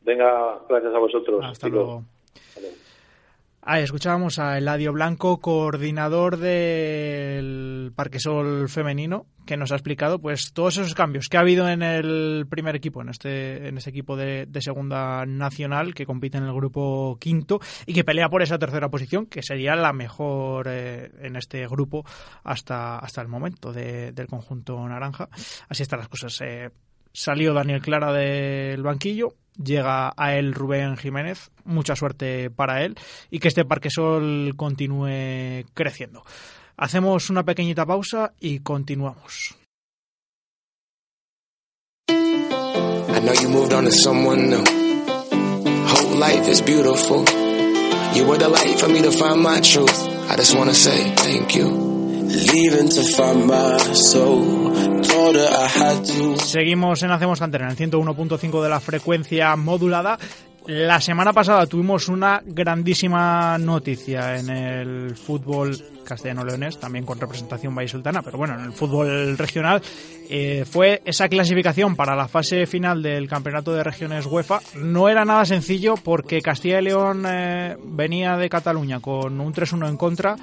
[0.02, 1.44] Venga, gracias a vosotros.
[1.44, 2.04] Hasta luego.
[3.68, 10.52] Ahí escuchábamos a Eladio Blanco, coordinador del Parque Sol femenino, que nos ha explicado pues
[10.52, 14.16] todos esos cambios que ha habido en el primer equipo, en este, en este equipo
[14.16, 18.88] de, segunda nacional que compite en el grupo quinto y que pelea por esa tercera
[18.88, 22.04] posición, que sería la mejor eh, en este grupo
[22.44, 25.28] hasta, hasta el momento del conjunto naranja.
[25.68, 26.40] Así están las cosas.
[26.40, 26.70] Eh,
[27.16, 32.94] salió Daniel Clara del banquillo, llega a él Rubén Jiménez, mucha suerte para él
[33.30, 36.22] y que este Parque Sol continúe creciendo.
[36.76, 39.54] Hacemos una pequeñita pausa y continuamos.
[42.10, 44.62] I know you moved on to someone new.
[45.88, 47.24] Whole life is beautiful.
[48.14, 50.06] You were the light for me to find my truth.
[50.30, 52.05] I just wanna say thank you.
[56.38, 60.18] Seguimos en Hacemos Cantera, en el 101.5 de la frecuencia modulada.
[60.66, 68.22] La semana pasada tuvimos una grandísima noticia en el fútbol castellano-leonés, también con representación vallisoltana,
[68.22, 69.80] pero bueno, en el fútbol regional
[70.28, 74.60] eh, fue esa clasificación para la fase final del Campeonato de Regiones UEFA.
[74.74, 79.88] No era nada sencillo porque Castilla y León eh, venía de Cataluña con un 3-1
[79.88, 80.36] en contra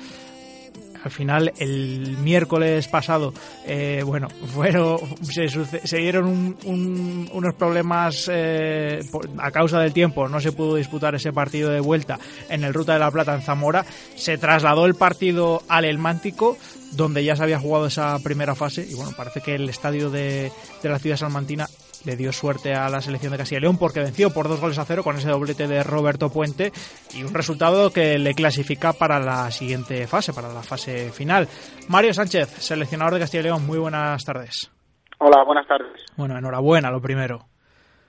[1.04, 3.34] al final el miércoles pasado,
[3.66, 9.02] eh, bueno, fueron, se, dieron unos problemas eh,
[9.38, 12.94] a causa del tiempo, no se pudo disputar ese partido de vuelta en el Ruta
[12.94, 13.86] de la Plata en Zamora,
[14.16, 16.58] se trasladó el partido al El Mántico,
[16.92, 20.52] donde ya se había jugado esa primera fase y bueno, parece que el estadio de,
[20.82, 21.68] de la ciudad salmantina
[22.06, 24.78] le dio suerte a la selección de Castilla y León porque venció por dos goles
[24.78, 26.72] a cero con ese doblete de Roberto Puente
[27.13, 31.48] y un resultado que le clasifica para la siguiente fase, para la fase final.
[31.89, 34.72] Mario Sánchez, seleccionador de Castilla y León, muy buenas tardes.
[35.20, 36.06] Hola, buenas tardes.
[36.18, 37.46] Bueno, enhorabuena, lo primero.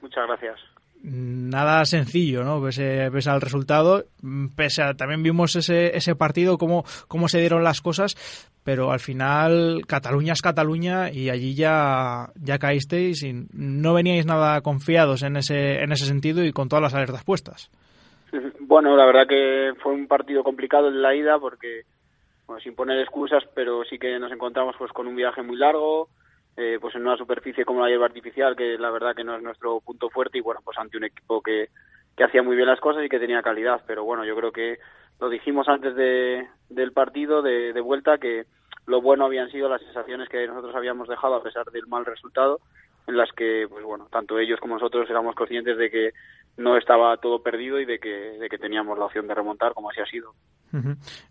[0.00, 0.58] Muchas gracias.
[1.06, 2.62] Nada sencillo, ¿no?
[2.62, 4.04] Pese, pese al resultado,
[4.56, 8.16] pese a, también vimos ese, ese partido, cómo, cómo se dieron las cosas,
[8.64, 14.60] pero al final Cataluña es Cataluña y allí ya, ya caísteis y no veníais nada
[14.62, 17.70] confiados en ese, en ese sentido y con todas las alertas puestas.
[18.66, 21.82] Bueno, la verdad que fue un partido complicado en la ida porque,
[22.46, 26.08] bueno, sin poner excusas, pero sí que nos encontramos pues con un viaje muy largo,
[26.56, 29.42] eh, pues en una superficie como la hierba artificial, que la verdad que no es
[29.42, 31.68] nuestro punto fuerte y bueno, pues ante un equipo que,
[32.16, 34.78] que hacía muy bien las cosas y que tenía calidad, pero bueno, yo creo que
[35.20, 38.44] lo dijimos antes de, del partido de, de vuelta que
[38.86, 42.60] lo bueno habían sido las sensaciones que nosotros habíamos dejado a pesar del mal resultado
[43.06, 46.10] en las que pues bueno tanto ellos como nosotros éramos conscientes de que
[46.56, 49.90] no estaba todo perdido y de que, de que teníamos la opción de remontar como
[49.90, 50.32] así ha sido.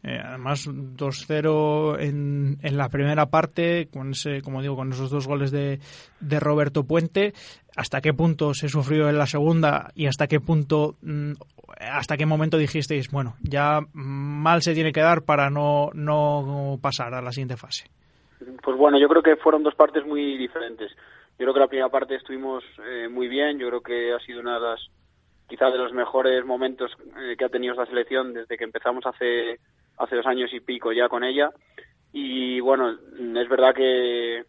[0.04, 5.28] eh, además 2-0 en, en la primera parte con ese como digo con esos dos
[5.28, 5.80] goles de,
[6.20, 7.34] de Roberto Puente
[7.76, 11.34] hasta qué punto se sufrió en la segunda y hasta qué punto mm,
[11.80, 17.14] hasta qué momento dijisteis bueno ya mal se tiene que dar para no no pasar
[17.14, 17.90] a la siguiente fase
[18.62, 20.92] pues bueno yo creo que fueron dos partes muy diferentes.
[21.38, 23.58] Yo creo que la primera parte estuvimos eh, muy bien.
[23.60, 24.80] Yo creo que ha sido una de las
[25.48, 29.60] quizás de los mejores momentos eh, que ha tenido esta selección desde que empezamos hace
[29.98, 31.52] hace dos años y pico ya con ella.
[32.12, 34.44] Y bueno es verdad que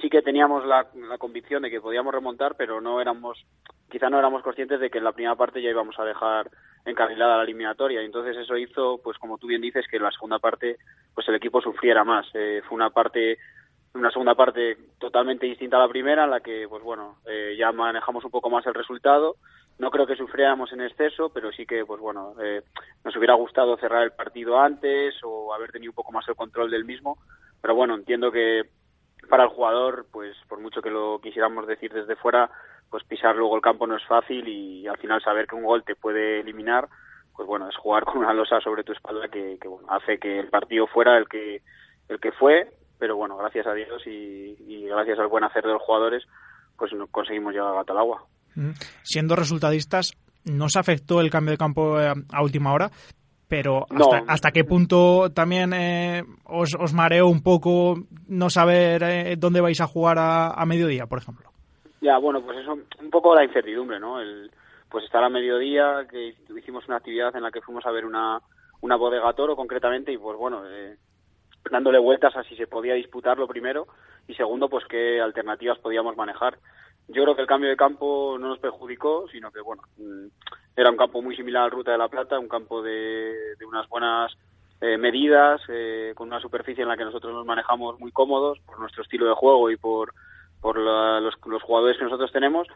[0.00, 3.44] sí que teníamos la, la convicción de que podíamos remontar pero no éramos
[3.90, 6.50] quizá no éramos conscientes de que en la primera parte ya íbamos a dejar
[6.84, 8.00] encarrilada la eliminatoria.
[8.00, 10.78] Entonces eso hizo pues como tú bien dices que en la segunda parte
[11.14, 12.26] pues el equipo sufriera más.
[12.34, 13.38] Eh, fue una parte
[13.92, 17.72] una segunda parte totalmente distinta a la primera en la que pues bueno eh, ya
[17.72, 19.36] manejamos un poco más el resultado.
[19.78, 22.62] No creo que sufriéramos en exceso pero sí que pues bueno eh,
[23.04, 26.70] nos hubiera gustado cerrar el partido antes o haber tenido un poco más el control
[26.70, 27.18] del mismo.
[27.60, 28.62] Pero bueno entiendo que
[29.28, 32.50] para el jugador pues por mucho que lo quisiéramos decir desde fuera
[32.90, 35.84] pues pisar luego el campo no es fácil y al final saber que un gol
[35.84, 36.88] te puede eliminar
[37.36, 40.48] pues bueno es jugar con una losa sobre tu espalda que, bueno hace que el
[40.48, 41.62] partido fuera el que
[42.08, 42.68] el que fue
[43.00, 46.22] pero bueno, gracias a Dios y, y gracias al buen hacer de los jugadores,
[46.76, 48.26] pues conseguimos llegar a gato al agua.
[49.02, 50.12] Siendo resultadistas,
[50.44, 52.90] ¿no se afectó el cambio de campo eh, a última hora?
[53.50, 54.24] Pero hasta, No.
[54.28, 57.96] hasta qué punto también eh, os, os mareó un poco
[58.28, 61.50] no saber eh, dónde vais a jugar a, a mediodía, por ejemplo.
[62.00, 64.20] Ya, bueno, pues eso, un poco la incertidumbre, ¿no?
[64.20, 64.50] El,
[64.88, 68.38] pues estar a mediodía, que hicimos una actividad en la que fuimos a ver una,
[68.82, 70.96] una bodega toro concretamente y pues bueno, eh,
[71.70, 73.86] dándole vueltas a si se podía disputarlo primero
[74.28, 76.56] y segundo, pues qué alternativas podíamos manejar.
[77.12, 80.26] Yo creo que el cambio de campo no nos perjudicó, sino que bueno, mm,
[80.76, 83.34] era un campo muy similar al Ruta de la Plata, un campo de,
[83.66, 84.32] unas buenas
[84.80, 88.78] eh, medidas, eh, con una superficie en la que nosotros nos manejamos muy cómodos por
[88.78, 90.12] nuestro estilo de juego y por,
[90.60, 92.68] por la- los, jugadores que nosotros tenemos.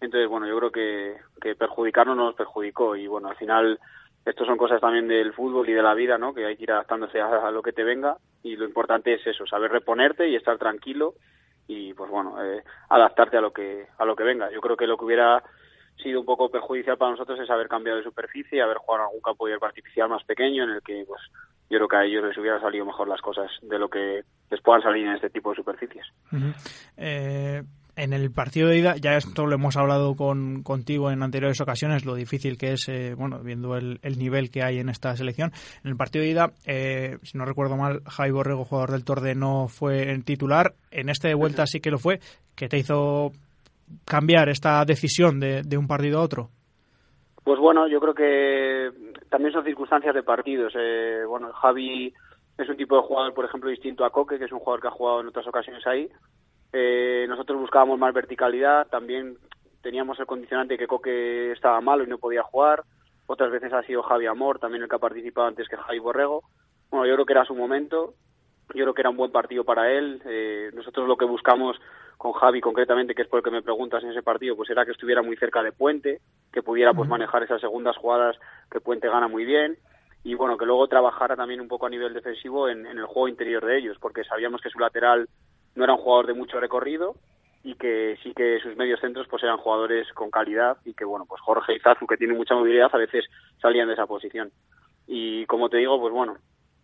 [0.00, 3.78] Entonces, bueno, yo creo que, que perjudicarnos no nos perjudicó y bueno, al final
[4.24, 6.32] estos son cosas también del fútbol y de la vida, ¿no?
[6.32, 9.46] Que hay que ir adaptándose a lo que te venga y lo importante es eso,
[9.46, 11.14] saber reponerte y estar tranquilo
[11.66, 14.50] y pues bueno, eh, adaptarte a lo que a lo que venga.
[14.50, 15.42] Yo creo que lo que hubiera
[16.02, 19.46] sido un poco perjudicial para nosotros es haber cambiado de superficie, haber jugado algún campo
[19.46, 21.20] de hierba artificial más pequeño en el que pues
[21.70, 24.60] yo creo que a ellos les hubiera salido mejor las cosas de lo que les
[24.60, 26.06] puedan salir en este tipo de superficies.
[26.96, 27.62] Eh,
[27.96, 32.04] en el partido de ida, ya esto lo hemos hablado con, contigo en anteriores ocasiones,
[32.04, 35.52] lo difícil que es, eh, bueno, viendo el, el nivel que hay en esta selección.
[35.84, 39.34] En el partido de ida, eh, si no recuerdo mal, Jai Borrego, jugador del Torde,
[39.34, 40.74] no fue el titular.
[40.90, 42.20] En este de vuelta sí que lo fue,
[42.54, 43.32] que te hizo
[44.04, 46.50] cambiar esta decisión de, de un partido a otro.
[47.44, 48.90] Pues bueno, yo creo que
[49.28, 50.72] también son circunstancias de partidos.
[50.76, 52.12] Eh, bueno, Javi
[52.56, 54.88] es un tipo de jugador, por ejemplo, distinto a Coque, que es un jugador que
[54.88, 56.08] ha jugado en otras ocasiones ahí.
[56.76, 59.38] Eh, nosotros buscábamos más verticalidad, también
[59.80, 62.82] teníamos el condicionante que Coque estaba malo y no podía jugar.
[63.26, 66.42] Otras veces ha sido Javi Amor, también el que ha participado antes que Javi Borrego.
[66.90, 68.14] Bueno, yo creo que era su momento.
[68.74, 70.20] Yo creo que era un buen partido para él.
[70.24, 71.80] Eh, nosotros lo que buscamos
[72.18, 74.84] con Javi concretamente, que es por el que me preguntas en ese partido, pues era
[74.84, 78.36] que estuviera muy cerca de Puente, que pudiera pues manejar esas segundas jugadas
[78.68, 79.78] que Puente gana muy bien
[80.24, 83.28] y bueno, que luego trabajara también un poco a nivel defensivo en, en el juego
[83.28, 85.28] interior de ellos, porque sabíamos que su lateral
[85.74, 87.14] no era un jugador de mucho recorrido
[87.62, 91.24] y que sí que sus medios centros pues eran jugadores con calidad y que bueno,
[91.26, 93.24] pues Jorge y Zazu, que tienen mucha movilidad, a veces
[93.60, 94.52] salían de esa posición.
[95.06, 96.36] Y como te digo, pues bueno,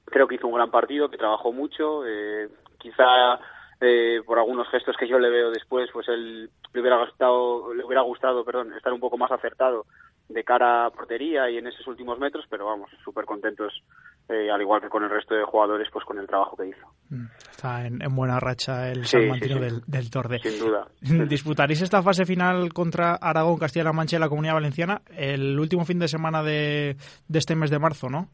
[0.07, 3.39] creo que hizo un gran partido, que trabajó mucho, eh, quizá
[3.81, 7.85] eh, por algunos gestos que yo le veo después, pues él le hubiera gustado, le
[7.85, 9.87] hubiera gustado, perdón, estar un poco más acertado
[10.29, 13.83] de cara a portería y en esos últimos metros, pero vamos, súper contentos,
[14.29, 16.87] eh, al igual que con el resto de jugadores, pues con el trabajo que hizo.
[17.09, 19.59] Mm, está en, buena racha el Sí, sí, sí.
[19.59, 20.39] Del, del Torde.
[20.39, 20.87] Sin duda.
[21.29, 25.99] ¿Disputaréis esta fase final contra Aragón, Castilla-La Mancha y la Comunidad Valenciana el último fin
[25.99, 26.97] de semana de,
[27.29, 28.29] de este mes de marzo, no?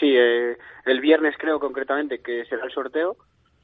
[0.00, 3.16] Sí, eh, el viernes creo concretamente que será el sorteo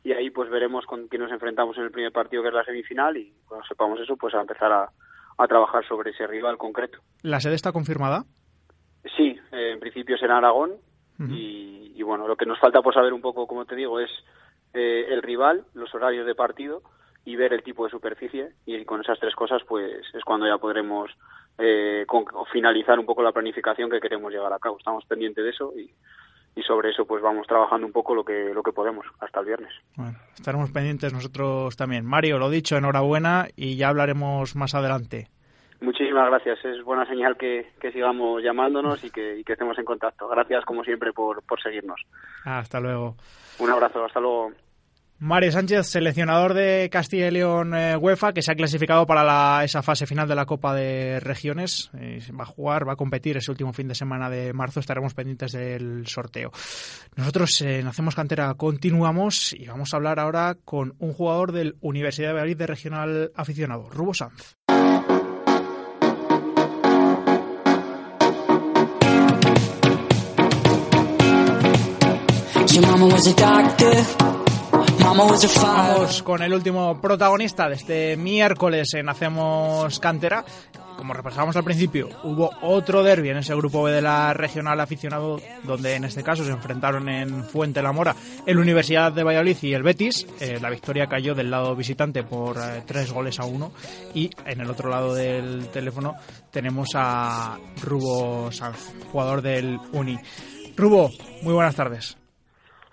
[0.05, 2.65] y ahí pues veremos con quién nos enfrentamos en el primer partido que es la
[2.65, 4.89] semifinal y cuando sepamos eso pues a empezar a,
[5.37, 7.01] a trabajar sobre ese rival concreto.
[7.23, 8.25] ¿La sede está confirmada?
[9.17, 10.73] Sí, eh, en principio será Aragón
[11.21, 14.11] Y, y, bueno, lo que nos falta por saber un poco, como te digo, es
[14.73, 16.83] eh, el rival, los horarios de partido
[17.25, 20.59] y ver el tipo de superficie y con esas tres cosas pues es cuando ya
[20.59, 21.11] podremos
[21.59, 24.79] eh, con- finalizar un poco la planificación que queremos llevar a cabo.
[24.79, 25.91] Estamos pendientes de eso y,
[26.55, 29.47] y sobre eso pues vamos trabajando un poco lo que lo que podemos hasta el
[29.47, 29.73] viernes.
[29.97, 32.07] Bueno, estaremos pendientes nosotros también.
[32.07, 35.29] Mario, lo dicho, enhorabuena y ya hablaremos más adelante.
[35.81, 39.85] Muchísimas gracias, es buena señal que, que sigamos llamándonos y que, y que estemos en
[39.85, 40.27] contacto.
[40.29, 42.01] Gracias como siempre por, por seguirnos.
[42.45, 43.17] Hasta luego.
[43.61, 44.51] Un abrazo, hasta luego.
[45.21, 49.63] Mario Sánchez, seleccionador de Castilla y León eh, UEFA, que se ha clasificado para la-
[49.65, 51.91] esa fase final de la Copa de Regiones.
[51.99, 54.79] Eh, va a jugar, va a competir ese último fin de semana de marzo.
[54.79, 56.51] Estaremos pendientes del sorteo.
[57.17, 61.75] Nosotros eh, en Hacemos Cantera continuamos y vamos a hablar ahora con un jugador del
[61.81, 64.55] Universidad de Valladolid de Regional Aficionado, Rubo Sanz.
[75.03, 80.45] Vamos con el último protagonista de este miércoles en Hacemos Cantera.
[80.97, 85.41] Como repasábamos al principio, hubo otro derby en ese grupo B de la regional aficionado,
[85.65, 88.15] donde en este caso se enfrentaron en Fuente la Mora
[88.47, 90.27] el Universidad de Valladolid y el Betis.
[90.41, 93.73] Eh, la victoria cayó del lado visitante por eh, tres goles a uno.
[94.15, 96.15] Y en el otro lado del teléfono
[96.51, 100.19] tenemos a Rubo Sanz, jugador del Uni.
[100.77, 101.11] Rubo,
[101.43, 102.18] muy buenas tardes.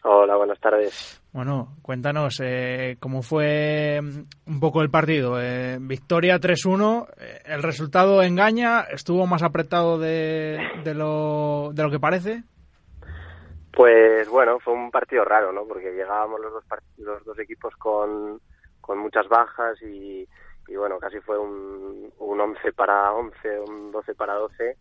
[0.07, 1.19] Hola, buenas tardes.
[1.33, 5.41] Bueno, cuéntanos eh, cómo fue mm, un poco el partido.
[5.41, 11.89] Eh, victoria 3-1, eh, el resultado engaña, estuvo más apretado de, de, lo, de lo
[11.89, 12.43] que parece.
[13.73, 15.65] Pues bueno, fue un partido raro, ¿no?
[15.65, 16.63] Porque llegábamos los dos,
[16.97, 18.39] los dos equipos con,
[18.81, 20.27] con muchas bajas y,
[20.67, 24.77] y bueno, casi fue un, un 11 para 11, un 12 para 12.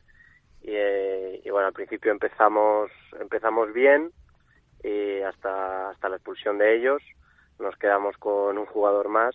[0.60, 4.12] Y, eh, y bueno, al principio empezamos, empezamos bien
[4.84, 7.02] y hasta, hasta la expulsión de ellos.
[7.58, 9.34] Nos quedamos con un jugador más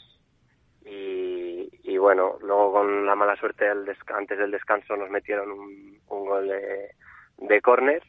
[0.86, 6.00] y, y bueno, luego con la mala suerte del antes del descanso nos metieron un,
[6.08, 6.95] un gol de,
[7.38, 8.04] de córner,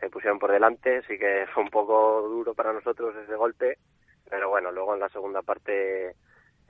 [0.00, 3.78] se pusieron por delante, sí que fue un poco duro para nosotros ese golpe,
[4.28, 6.14] pero bueno, luego en la segunda parte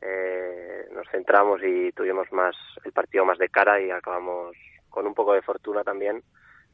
[0.03, 2.55] eh, nos centramos y tuvimos más
[2.85, 4.57] el partido más de cara y acabamos
[4.89, 6.23] con un poco de fortuna también,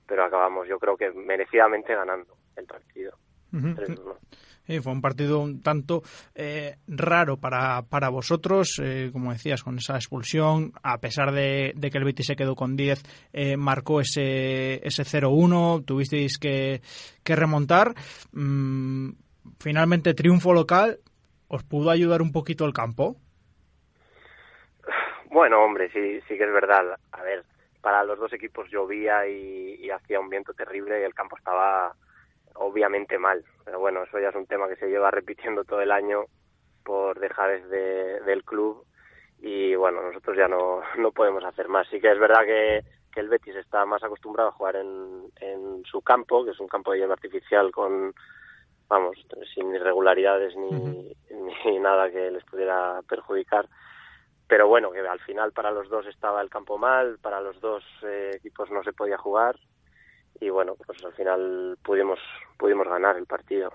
[0.07, 3.17] pero acabamos yo creo que merecidamente ganando el partido.
[3.53, 3.69] Ujú.
[3.69, 4.17] 3-1.
[4.67, 6.03] Sí, fue un partido un tanto
[6.35, 11.91] eh, raro para, para vosotros, eh, como decías, con esa expulsión, a pesar de, de
[11.91, 16.81] que el Betis se quedó con 10, eh, marcó ese, ese 0-1, tuvisteis que,
[17.25, 17.95] que remontar.
[18.31, 19.11] Mm,
[19.59, 21.01] finalmente, triunfo local,
[21.49, 23.17] ¿os pudo ayudar un poquito el campo?
[25.29, 26.99] Bueno, hombre, sí, sí que es verdad.
[27.11, 27.43] A ver,
[27.81, 31.97] para los dos equipos llovía y, y hacía un viento terrible y el campo estaba
[32.55, 33.45] obviamente mal.
[33.65, 36.25] Pero bueno, eso ya es un tema que se lleva repitiendo todo el año
[36.85, 38.85] por dejares de, del club
[39.39, 41.89] y bueno, nosotros ya no, no podemos hacer más.
[41.89, 42.83] Sí que es verdad que,
[43.13, 46.69] que el Betis está más acostumbrado a jugar en, en su campo, que es un
[46.69, 48.15] campo de hielo artificial con,
[48.89, 49.17] vamos,
[49.55, 51.15] sin irregularidades ni,
[51.65, 53.69] ni nada que les pudiera perjudicar
[54.53, 57.83] pero bueno, que al final para los dos estaba el campo mal, para los dos
[58.03, 59.59] eh, equipos no se podía jugar
[60.41, 62.19] y bueno, pues al final pudimos
[62.59, 63.71] pudimos ganar el partido.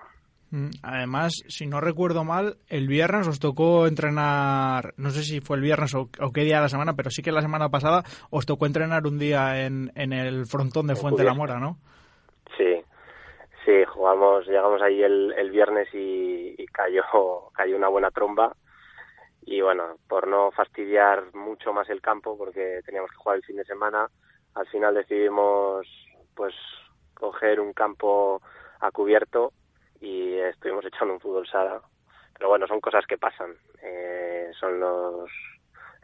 [0.50, 5.56] Mm, Además, si no recuerdo mal, el viernes os tocó entrenar, no sé si fue
[5.56, 8.02] el viernes o, o qué día de la semana, pero sí que la semana pasada
[8.30, 11.34] os tocó entrenar un día en, en el frontón de En Fuente la.
[11.34, 11.76] Mora, ¿no?
[12.56, 12.82] Sí,
[13.66, 17.02] sí, jugamos, llegamos ahí el, el viernes y, y cayó
[17.54, 18.54] cayó una buena tromba
[19.42, 23.56] y bueno, por no fastidiar mucho más el campo porque teníamos que jugar el fin
[23.56, 24.08] de semana,
[24.54, 25.86] al final decidimos
[26.38, 26.54] pues
[27.14, 28.40] coger un campo
[28.78, 29.52] a cubierto
[30.00, 31.82] y estuvimos echando un fútbol sala.
[32.32, 33.56] Pero bueno, son cosas que pasan.
[33.82, 35.28] Eh, son los,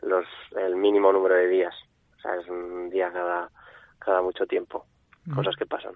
[0.03, 0.27] los,
[0.57, 1.75] el mínimo número de días.
[2.17, 3.49] O sea, es un día cada,
[4.01, 4.87] cada mucho tiempo.
[5.33, 5.95] Cosas que pasan.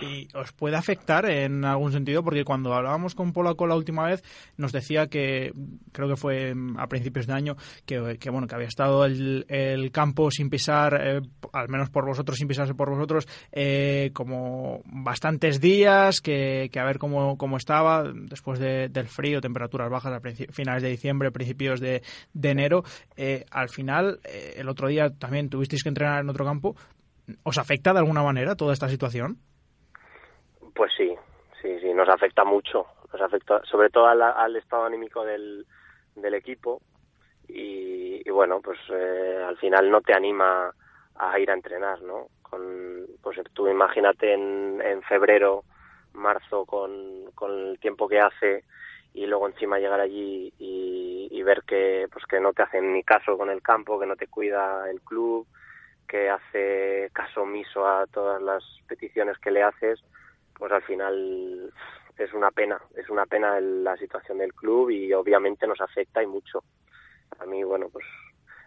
[0.00, 2.22] ¿Y os puede afectar en algún sentido?
[2.22, 4.22] Porque cuando hablábamos con Polaco la última vez,
[4.56, 5.52] nos decía que,
[5.92, 7.98] creo que fue a principios de año, que,
[8.30, 11.20] bueno, que había estado el, campo sin pisar, eh,
[11.52, 16.84] al menos por vosotros, sin pisarse por vosotros, eh, como bastantes días, que, que a
[16.84, 20.20] ver cómo, cómo estaba después de, del frío, temperaturas bajas a
[20.52, 22.84] finales de diciembre, principios de, de enero.
[23.16, 26.76] Eh, al final, eh, el otro día también tuvisteis que entrenar en otro campo.
[27.42, 29.38] ¿Os afecta de alguna manera toda esta situación?
[30.80, 31.14] Pues sí,
[31.60, 32.86] sí, sí, nos afecta mucho.
[33.12, 35.66] Nos afecta sobre todo al, estado anímico del,
[36.14, 36.80] del equipo
[37.46, 40.72] y, y bueno, pues eh, al final no te anima
[41.16, 42.28] a ir a entrenar, ¿no?
[42.40, 45.64] Con, pues tú imagínate en, en febrero,
[46.14, 48.64] marzo, con, con el tiempo que hace
[49.12, 53.04] y luego encima llegar allí y, y ver que pues que no te hacen ni
[53.04, 55.46] caso con el campo, que no te cuida el club,
[56.08, 60.02] que hace caso omiso a todas las peticiones que le haces,
[60.60, 61.72] pues al final
[62.18, 66.26] es una pena, es una pena la situación del club y obviamente nos afecta y
[66.26, 66.62] mucho.
[67.38, 68.04] A mí, bueno, pues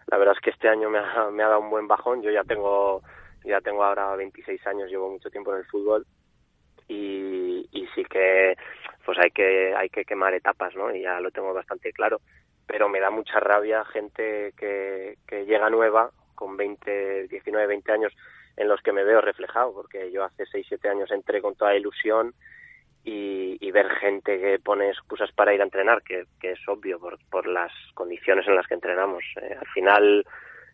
[0.08, 2.20] la verdad es que este año me ha, me ha dado un buen bajón.
[2.20, 3.02] Yo ya tengo,
[3.44, 6.04] ya tengo ahora 26 años, llevo mucho tiempo en el fútbol
[6.88, 8.56] y, y sí que
[9.06, 10.92] pues hay que hay que quemar etapas, ¿no?
[10.94, 12.20] Y ya lo tengo bastante claro.
[12.66, 18.12] Pero me da mucha rabia gente que, que llega nueva con 20, 19, 20 años
[18.56, 21.76] en los que me veo reflejado, porque yo hace 6, 7 años entré con toda
[21.76, 22.34] ilusión
[23.04, 27.18] y, y ver gente que pone excusas para ir a entrenar, que, es obvio por,
[27.30, 29.24] por las condiciones en las que entrenamos.
[29.42, 30.24] Eh, al final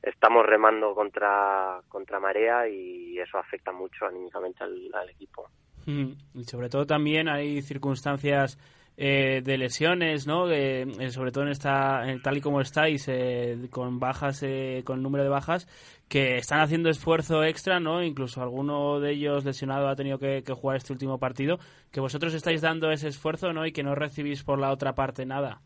[0.02, 5.48] estamos remando contra, contra marea y eso afecta mucho anímicamente al, al equipo.
[5.86, 8.58] Mm, Y sobre todo también hay circunstancias
[9.02, 10.50] eh, de lesiones, ¿no?
[10.50, 15.02] Eh, sobre todo en esta, en tal y como estáis, eh, con bajas, eh, con
[15.02, 15.66] número de bajas,
[16.06, 18.02] que están haciendo esfuerzo extra, ¿no?
[18.02, 21.56] Incluso alguno de ellos lesionado ha tenido que, jugar este último partido,
[21.90, 23.64] que vosotros estáis dando ese esfuerzo, ¿no?
[23.64, 25.62] Y que no recibís por la otra parte nada.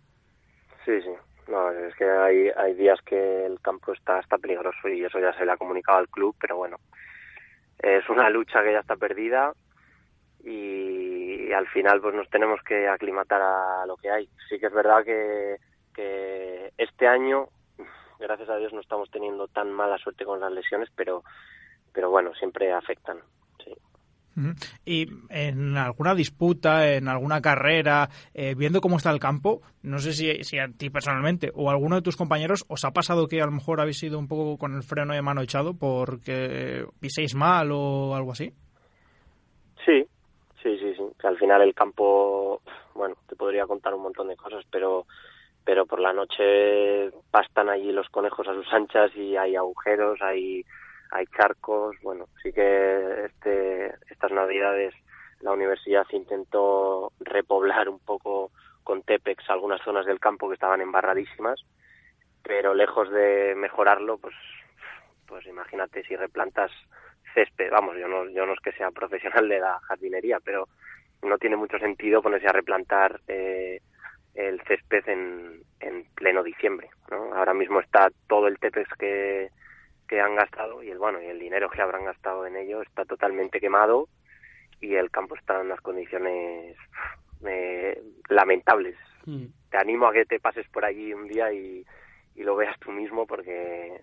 [0.85, 1.11] Sí, sí.
[1.89, 5.45] Es que hay, hay días que el campo está, está peligroso y eso ya se
[5.45, 6.76] le ha comunicado al club, pero bueno,
[7.80, 9.53] es una lucha que ya está perdida
[10.45, 14.28] y, al final pues nos tenemos que aclimatar a lo que hay.
[14.49, 15.57] Sí que es verdad que,
[15.95, 17.49] que este año,
[18.18, 21.22] gracias a Dios, no estamos teniendo tan mala suerte con las lesiones, pero,
[21.92, 23.18] pero bueno, siempre afectan.
[23.64, 23.72] Sí.
[24.84, 30.12] Y en alguna disputa, en alguna carrera, eh, viendo cómo está el campo, no sé
[30.12, 33.40] si, si a ti personalmente o a alguno de tus compañeros os ha pasado que
[33.40, 37.36] a lo mejor habéis ido un poco con el freno de mano echado porque piséis
[37.36, 38.53] mal o algo así.
[39.84, 40.07] Sí,
[40.64, 41.04] sí, sí, sí.
[41.22, 42.62] Al final el campo,
[42.94, 45.06] bueno, te podría contar un montón de cosas, pero
[45.64, 50.64] pero por la noche pastan allí los conejos a sus anchas y hay agujeros, hay
[51.12, 51.96] hay charcos.
[52.02, 54.94] Bueno, sí que este estas navidades
[55.40, 58.50] la universidad intentó repoblar un poco
[58.82, 61.60] con Tepex algunas zonas del campo que estaban embarradísimas,
[62.42, 64.34] pero lejos de mejorarlo, pues
[65.26, 66.70] pues imagínate si replantas
[67.35, 70.68] césped, vamos, yo no, yo no es que sea profesional de la jardinería, pero
[71.22, 73.80] no tiene mucho sentido ponerse a replantar eh,
[74.35, 77.35] el césped en, en pleno diciembre, ¿no?
[77.35, 79.51] Ahora mismo está todo el Tepex que,
[80.09, 83.05] que han gastado y el bueno y el dinero que habrán gastado en ello está
[83.05, 84.09] totalmente quemado
[84.80, 86.76] y el campo está en unas condiciones
[87.47, 88.97] eh, lamentables.
[89.24, 89.47] Mm.
[89.70, 91.85] Te animo a que te pases por allí un día y,
[92.35, 94.01] y lo veas tú mismo porque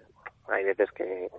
[0.47, 1.29] hay veces que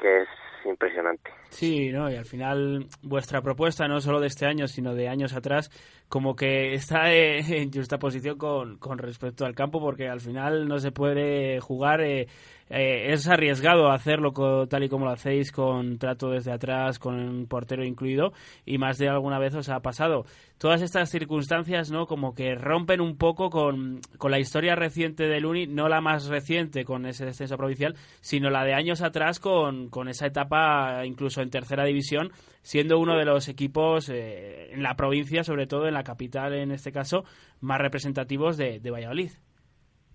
[0.00, 0.28] que es
[0.64, 1.30] impresionante.
[1.50, 2.10] Sí, ¿no?
[2.10, 5.70] Y al final vuestra propuesta, no solo de este año, sino de años atrás,
[6.08, 10.68] como que está eh, en justa posición con, con respecto al campo, porque al final
[10.68, 12.00] no se puede jugar.
[12.00, 12.26] eh,
[12.68, 14.32] eh, es arriesgado hacerlo
[14.66, 18.32] tal y como lo hacéis, con trato desde atrás, con un portero incluido,
[18.64, 20.24] y más de alguna vez os ha pasado.
[20.58, 22.06] Todas estas circunstancias, ¿no?
[22.06, 26.26] Como que rompen un poco con, con la historia reciente del Uni, no la más
[26.26, 30.45] reciente con ese descenso provincial, sino la de años atrás con, con esa etapa
[31.04, 32.30] incluso en tercera división,
[32.62, 36.72] siendo uno de los equipos eh, en la provincia, sobre todo en la capital en
[36.72, 37.24] este caso,
[37.60, 39.30] más representativos de, Valladolid.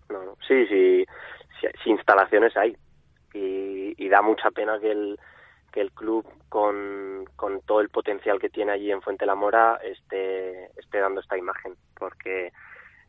[0.10, 1.06] No, sí, sí,
[1.62, 2.76] sí, instalaciones hay
[3.34, 5.18] y, y da mucha pena que el
[5.72, 9.80] que el club con, con todo el potencial que tiene allí en Fuente la Mora
[9.84, 12.52] esté, esté dando esta imagen porque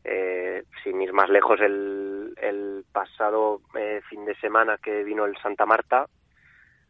[0.04, 5.36] eh, sin ir más lejos el, el pasado eh, fin de semana que vino el
[5.38, 6.06] Santa Marta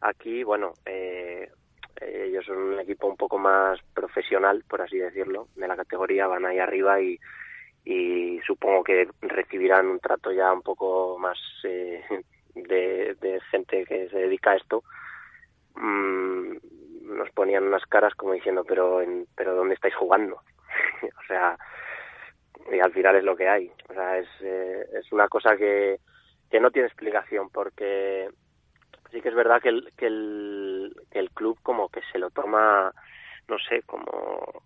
[0.03, 1.49] aquí bueno eh,
[2.01, 6.45] ellos son un equipo un poco más profesional, por así decirlo, de la categoría, van
[6.45, 7.19] ahí arriba y,
[8.45, 12.03] supongo que recibirán un trato ya un poco más eh,
[12.55, 14.83] de, de, gente que se dedica a esto.
[15.75, 16.57] Mm,
[17.03, 20.35] nos ponían unas caras como diciendo, pero, en, pero ¿dónde estáis jugando?
[21.03, 21.57] o sea,
[22.71, 23.71] y al final es lo que hay.
[23.89, 25.99] O sea, es, eh, es una cosa que,
[26.49, 28.29] que no tiene explicación porque
[29.13, 32.31] sí que es verdad que el, que el, que el club como que se lo
[32.31, 32.91] toma,
[33.47, 34.63] no sé, como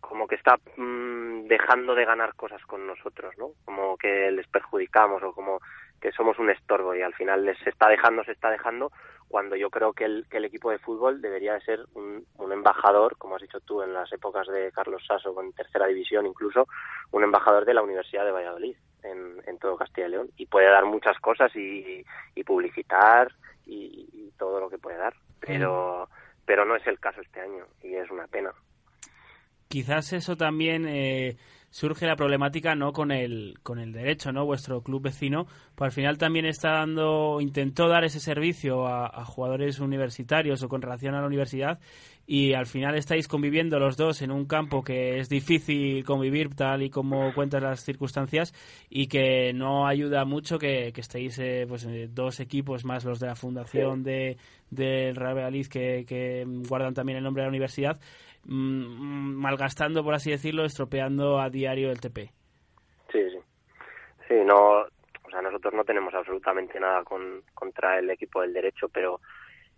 [0.00, 3.52] como que está mmm, dejando de ganar cosas con nosotros, ¿no?
[3.64, 5.60] Como que les perjudicamos o como
[6.00, 8.92] que somos un estorbo y al final les está dejando, se está dejando,
[9.28, 12.52] cuando yo creo que el, que el equipo de fútbol debería de ser un, un
[12.52, 16.66] embajador, como has dicho tú en las épocas de Carlos Sasso, en tercera división incluso,
[17.12, 20.84] un embajador de la Universidad de Valladolid en, todo Castilla y León y puede dar
[20.84, 22.04] muchas cosas y,
[22.44, 23.32] publicitar
[23.66, 26.08] y, todo lo que puede dar, pero,
[26.44, 28.50] pero no es el caso este año y es una pena.
[29.68, 31.36] Quizás eso también eh,
[31.74, 35.46] surge la problemática no con el con el derecho no vuestro club vecino.
[35.74, 40.82] Pues al final también está dando intentó dar ese servicio a, jugadores universitarios o con
[40.82, 41.80] relación a la universidad
[42.26, 46.82] y al final estáis conviviendo los dos en un campo que es difícil convivir tal
[46.82, 48.52] y como cuentas las circunstancias
[48.88, 53.20] y que no ayuda mucho que, que estéis eh, pues eh, dos equipos más los
[53.20, 54.10] de la fundación sí.
[54.10, 54.36] de
[54.70, 58.00] del Real Valladolid que, que guardan también el nombre de la universidad
[58.44, 62.30] mmm, malgastando, por así decirlo, estropeando a diario el TP.
[63.12, 63.38] Sí, sí.
[64.28, 68.88] Sí, no, o sea, nosotros no tenemos absolutamente nada con, contra el equipo del derecho,
[68.88, 69.20] pero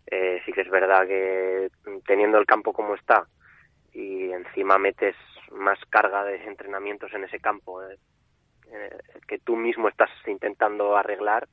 [0.07, 1.69] eh, sí que es verdad que
[2.07, 3.27] teniendo el campo como está
[3.93, 5.17] y encima metes
[5.51, 7.99] más carga de entrenamientos en ese campo eh,
[8.71, 11.49] eh, que tú mismo estás intentando arreglar,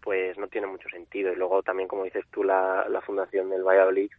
[0.00, 1.32] pues no tiene mucho sentido.
[1.32, 4.10] Y luego también, como dices tú, la, fundación del Valladolid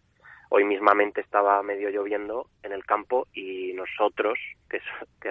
[0.49, 4.39] hoy mismamente estaba medio lloviendo en el campo y nosotros,
[4.69, 4.79] que,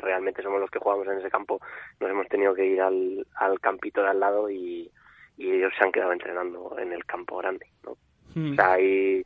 [0.00, 1.60] realmente somos los que jugamos en ese campo,
[2.00, 4.90] nos hemos tenido que ir al, al campito de al lado y,
[5.38, 7.96] y ellos se han quedado entrenando en el campo grande, ¿no?
[8.36, 9.22] O sea, hay,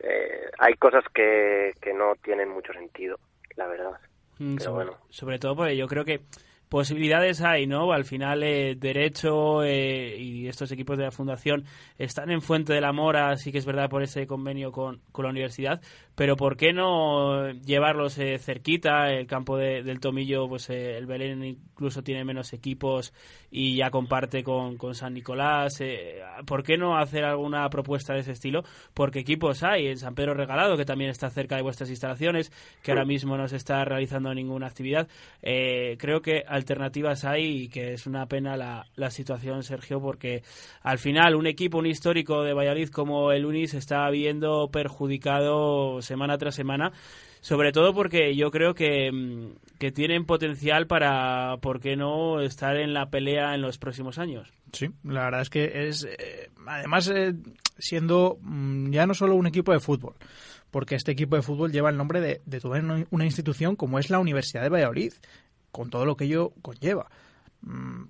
[0.00, 3.18] eh, hay cosas que, que no tienen mucho sentido,
[3.56, 3.92] la verdad.
[4.38, 5.00] Hmm, Pero sobre, bueno.
[5.10, 6.20] sobre todo porque yo creo que
[6.70, 7.92] posibilidades hay, ¿no?
[7.92, 11.64] Al final, eh, Derecho eh, y estos equipos de la Fundación
[11.98, 15.24] están en Fuente de la Mora, sí que es verdad, por ese convenio con, con
[15.24, 15.82] la universidad,
[16.20, 19.10] pero ¿por qué no llevarlos eh, cerquita?
[19.10, 23.14] El campo de, del Tomillo, pues eh, el Belén incluso tiene menos equipos
[23.50, 25.80] y ya comparte con, con San Nicolás.
[25.80, 28.64] Eh, ¿Por qué no hacer alguna propuesta de ese estilo?
[28.92, 32.52] Porque equipos hay, en San Pedro Regalado, que también está cerca de vuestras instalaciones,
[32.82, 35.08] que ahora mismo no se está realizando ninguna actividad.
[35.40, 40.42] Eh, creo que alternativas hay y que es una pena la, la situación, Sergio, porque
[40.82, 46.38] al final un equipo, un histórico de Valladolid como el Unis está viendo perjudicado semana
[46.38, 46.92] tras semana,
[47.40, 52.92] sobre todo porque yo creo que, que tienen potencial para, ¿por qué no?, estar en
[52.92, 54.52] la pelea en los próximos años.
[54.72, 57.34] Sí, la verdad es que es, eh, además, eh,
[57.78, 60.14] siendo mm, ya no solo un equipo de fútbol,
[60.70, 62.80] porque este equipo de fútbol lleva el nombre de, de toda
[63.10, 65.12] una institución como es la Universidad de Valladolid,
[65.70, 67.08] con todo lo que ello conlleva.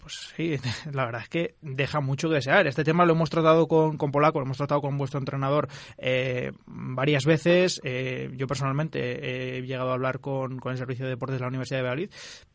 [0.01, 0.57] Pues sí,
[0.93, 2.67] la verdad es que deja mucho que desear.
[2.67, 6.53] Este tema lo hemos tratado con, con Polaco, lo hemos tratado con vuestro entrenador eh,
[6.67, 7.81] varias veces.
[7.85, 11.49] Eh, yo personalmente he llegado a hablar con, con el Servicio de Deportes de la
[11.49, 12.11] Universidad de Valladolid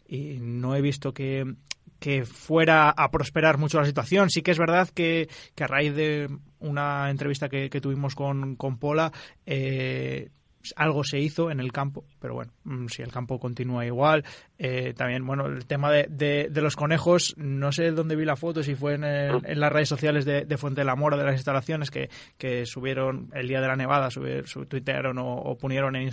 [0.08, 1.56] y no he visto que,
[2.00, 4.30] que fuera a prosperar mucho la situación.
[4.30, 6.30] Sí que es verdad que, que a raíz de
[6.60, 9.12] una entrevista que, que tuvimos con, con Pola,
[9.46, 10.30] eh,
[10.76, 14.24] algo se hizo en el campo, pero bueno, mm, si el campo continúa igual.
[14.58, 18.76] Eh, también, bueno, el tema de, los conejos, no sé dónde vi la foto, si
[18.76, 23.30] fue en, las redes sociales de, Fuente de la Mora, de las instalaciones, que, subieron
[23.34, 26.12] el día de la nevada, subir, sub, tuitearon o, pusieron, en,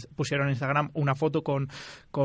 [0.50, 1.68] Instagram una foto con,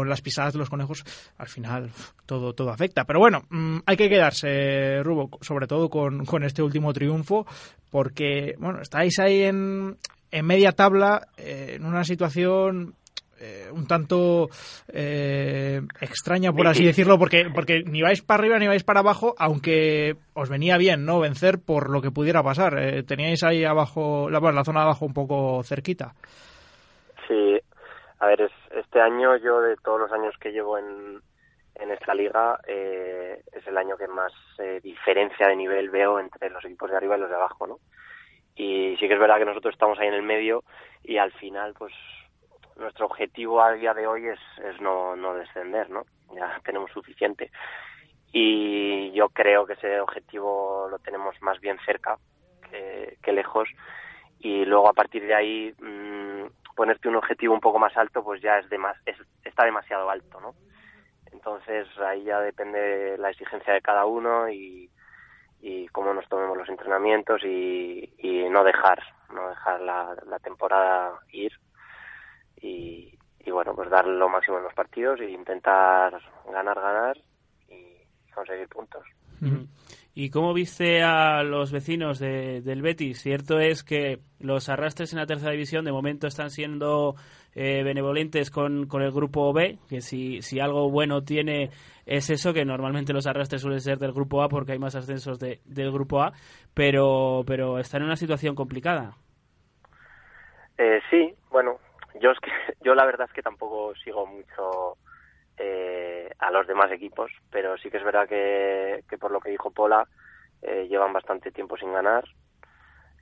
[0.05, 1.03] las pisadas de los conejos.
[1.37, 1.91] Al final,
[2.25, 3.05] todo, todo afecta.
[3.05, 7.45] Pero bueno, mmm, hay que quedarse, Rubo, sobre todo con este último triunfo,
[7.89, 9.97] porque, bueno, estáis ahí en,
[10.31, 12.95] en media tabla, eh, en una situación
[13.39, 14.49] eh, un tanto
[14.87, 19.35] eh, extraña, por así decirlo, porque, porque ni vais para arriba ni vais para abajo,
[19.37, 22.79] aunque os venía bien no vencer por lo que pudiera pasar.
[22.79, 26.13] Eh, teníais ahí abajo, la, la zona de abajo un poco cerquita.
[27.27, 27.59] Sí,
[28.19, 31.21] a ver, es, este año yo de todos los años que llevo en,
[31.75, 36.49] en esta liga eh, es el año que más eh, diferencia de nivel veo entre
[36.49, 37.79] los equipos de arriba y los de abajo, ¿no?
[38.57, 40.63] Y sí que es verdad que nosotros estamos ahí en el medio
[41.03, 41.93] y al final pues
[42.75, 46.03] nuestro objetivo a día de hoy es, es no, no descender, ¿no?
[46.35, 47.51] Ya tenemos suficiente.
[48.31, 52.17] Y yo creo que ese objetivo lo tenemos más bien cerca
[52.69, 53.69] que, que lejos
[54.39, 58.41] y luego a partir de ahí mm, ponerte un objetivo un poco más alto pues
[58.41, 60.53] ya es, de es está demasiado alto, ¿no?
[61.31, 64.89] Entonces ahí ya depende la exigencia de cada uno y,
[65.61, 69.01] y cómo nos tomemos los entrenamientos y, y no dejar,
[69.33, 71.51] no dejar la, temporada ir
[72.61, 76.19] y, y bueno, pues dar lo máximo en los partidos e intentar
[76.51, 77.17] ganar, ganar
[77.69, 79.03] y conseguir puntos.
[80.19, 83.21] ¿Y cómo viste a los vecinos de, del Betis?
[83.21, 87.15] Cierto es que los arrastres en la tercera división de momento están siendo
[87.57, 91.71] eh, benevolentes con, con, el grupo B, que si, si algo bueno tiene
[92.05, 95.39] es eso, que normalmente los arrastres suelen ser del grupo A porque hay más ascensos
[95.39, 96.31] de, del grupo A,
[96.73, 99.17] pero, pero están en una situación complicada.
[100.77, 101.79] Eh, sí, bueno,
[102.21, 102.51] yo es que
[102.85, 104.97] yo la verdad es que tampoco sigo mucho
[105.57, 109.49] eh, a los demás equipos, pero sí que es verdad que, que por lo que
[109.49, 110.07] dijo Pola,
[110.61, 112.23] eh, llevan bastante tiempo sin ganar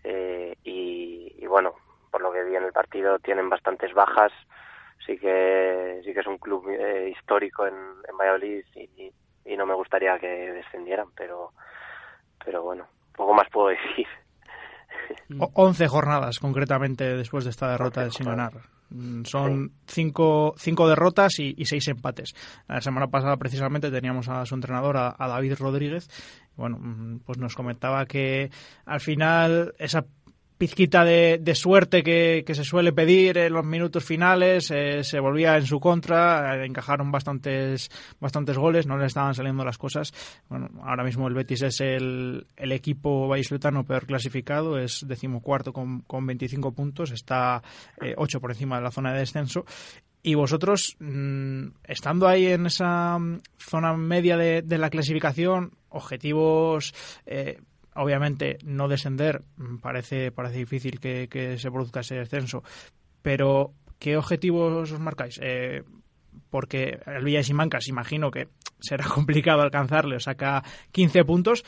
[0.03, 1.73] eh, y, bueno,
[2.15, 4.31] por lo que vi en el partido tienen bastantes bajas,
[5.05, 9.11] sí que sí que es un club eh, histórico en, en Valladolid y,
[9.45, 11.51] y, no me gustaría que descendieran, pero
[12.45, 12.87] pero bueno,
[13.17, 14.07] poco más puedo decir.
[15.53, 18.53] 11 jornadas concretamente después de esta derrota sin ganar.
[18.91, 22.33] Mm, son cinco, cinco derrotas y, y, seis empates.
[22.69, 26.07] La semana pasada precisamente teníamos a su entrenador, a, a David Rodríguez.
[26.55, 28.51] Bueno, mm, pues nos comentaba que
[28.85, 30.05] al final esa
[30.65, 35.65] pizquita de, suerte que, se suele pedir en los minutos finales eh, se volvía en
[35.67, 40.11] su contra, eh, encajaron bastantes bastantes goles, no le estaban saliendo las cosas.
[40.49, 46.25] Bueno, ahora mismo el Betis es el, equipo vallisoletano peor clasificado, es decimocuarto con, con
[46.25, 47.61] 25 puntos, está
[48.01, 49.65] eh, 8 por encima de la zona de descenso
[50.23, 56.95] y vosotros, mmm, estando ahí en esa mm, zona media de, de la clasificación, objetivos
[57.27, 57.59] eh,
[57.95, 62.63] obviamente no descender mm, parece parece difícil que, que, se produzca ese descenso
[63.21, 65.83] pero qué objetivos os marcáis eh,
[66.49, 68.47] porque el Villa de Simancas imagino que
[68.79, 71.63] será complicado alcanzarle, saca 15 puntos,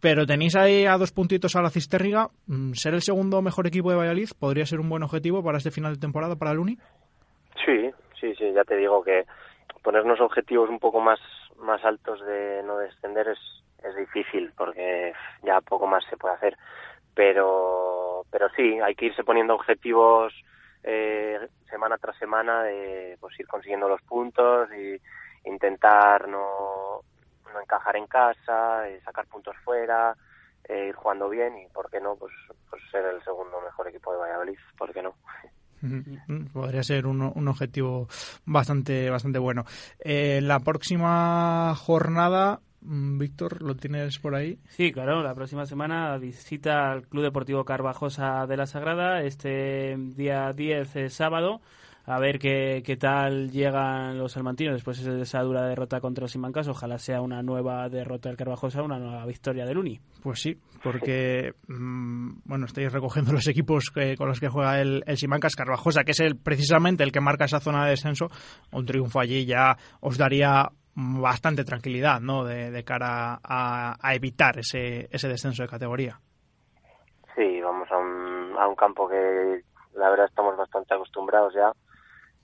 [0.00, 2.28] pero tenéis ahí a dos puntitos a la Cisterriga.
[2.46, 5.70] Mm, ¿Ser el segundo mejor equipo de Valladolid podría ser un buen objetivo para este
[5.70, 6.76] final de temporada para el Uni?
[7.64, 9.24] Sí, sí, sí, ya te digo que
[9.82, 11.20] ponernos objetivos un poco más,
[11.58, 13.38] más altos de no descender es,
[13.82, 15.12] es difícil porque
[15.42, 16.56] ya poco más se puede hacer.
[17.14, 20.32] Pero pero sí hay que irse poniendo objetivos
[20.82, 25.00] eh, semana tras semana de pues ir consiguiendo los puntos y
[25.48, 27.00] intentar no
[27.52, 30.14] no encajar en casa eh, sacar puntos fuera
[30.68, 32.32] eh, ir jugando bien y por qué no pues
[32.68, 35.14] pues ser el segundo mejor equipo de Valladolid por qué no
[36.52, 38.06] Podría ser un, un, objetivo
[38.44, 39.64] bastante bastante bueno.
[39.98, 44.58] Eh, la próxima jornada Víctor, ¿lo tienes por ahí?
[44.68, 50.52] Sí, claro, la próxima semana visita al Club Deportivo Carvajosa de la Sagrada, este día
[50.52, 51.60] 10 es sábado,
[52.06, 56.32] a ver qué, qué tal llegan los salmantinos después de esa dura derrota contra los
[56.32, 56.66] Simancas.
[56.66, 60.00] Ojalá sea una nueva derrota del Carvajosa, una nueva victoria del Uni.
[60.22, 65.04] Pues sí, porque, mmm, bueno, estáis recogiendo los equipos que, con los que juega el,
[65.06, 68.28] el Simancas Carvajosa, que es el, precisamente el que marca esa zona de descenso.
[68.72, 72.44] Un triunfo allí ya os daría bastante tranquilidad ¿no?
[72.44, 76.18] de, de cara a, a, evitar ese, ese descenso de categoría.
[77.34, 79.62] Sí, vamos a un, a un campo que
[79.94, 81.72] la verdad estamos bastante acostumbrados ya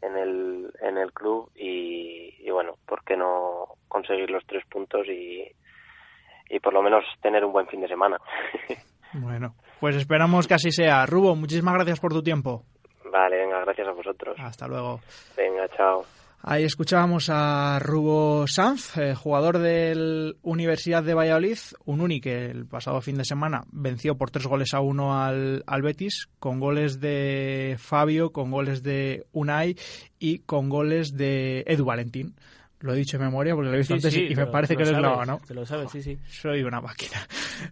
[0.03, 5.07] en el, en el club y, y bueno, ¿por qué no conseguir los tres puntos
[5.09, 5.45] y,
[6.49, 8.19] y por lo menos tener un buen fin de semana?
[9.15, 11.07] bueno, pues esperamos que así sea.
[11.07, 12.63] Rubo, muchísimas gracias por tu tiempo.
[13.11, 14.37] Vale, venga, gracias a vosotros.
[14.39, 15.01] Hasta luego.
[15.37, 16.05] Venga, chao.
[16.43, 22.67] Ahí escuchábamos a Rubo Sanz, eh, jugador del Universidad de Valladolid, un Uni que el
[22.67, 27.01] pasado fin de semana venció por tres goles a uno al, al Betis, con goles
[27.01, 29.77] de Fabio, con goles de Unai
[30.21, 32.37] y con goles de Edu Valentín.
[32.81, 34.77] Lo he dicho en memoria porque lo he visto sí, antes sí, y me parece
[34.77, 35.39] que lo eslava, ¿no?
[35.47, 36.19] Te lo sabes, sí, sí.
[36.29, 37.27] Soy una máquina.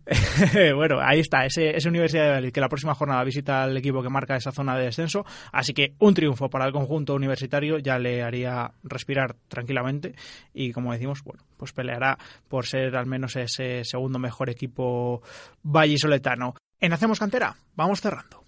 [0.74, 4.02] bueno, ahí está, ese, ese Universidad de Valladolid que la próxima jornada visita al equipo
[4.02, 5.26] que marca esa zona de descenso.
[5.52, 10.14] Así que un triunfo para el conjunto universitario ya le haría respirar tranquilamente
[10.54, 15.22] y, como decimos, bueno, pues peleará por ser al menos ese segundo mejor equipo
[15.62, 16.54] vallisoletano.
[16.80, 18.44] En Hacemos Cantera, vamos cerrando.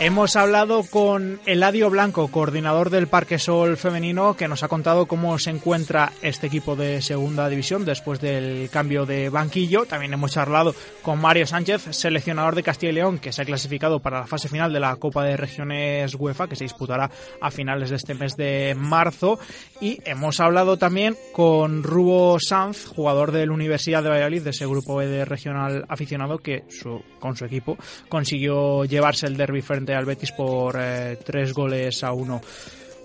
[0.00, 5.36] Hemos hablado con Eladio Blanco, coordinador del Parque Sol femenino, que nos ha contado cómo
[5.40, 9.86] se encuentra este equipo de segunda división después del cambio de banquillo.
[9.86, 10.72] También hemos charlado
[11.02, 14.48] con Mario Sánchez, seleccionador de Castilla y León, que se ha clasificado para la fase
[14.48, 18.36] final de la Copa de Regiones UEFA, que se disputará a finales de este mes
[18.36, 19.40] de marzo.
[19.80, 24.64] Y hemos hablado también con Rubo Sanz, jugador de la Universidad de Valladolid, de ese
[24.64, 27.76] grupo B de regional aficionado, que su, con su equipo
[28.08, 32.40] consiguió llevarse el derby frente al Betis por eh, tres goles a uno.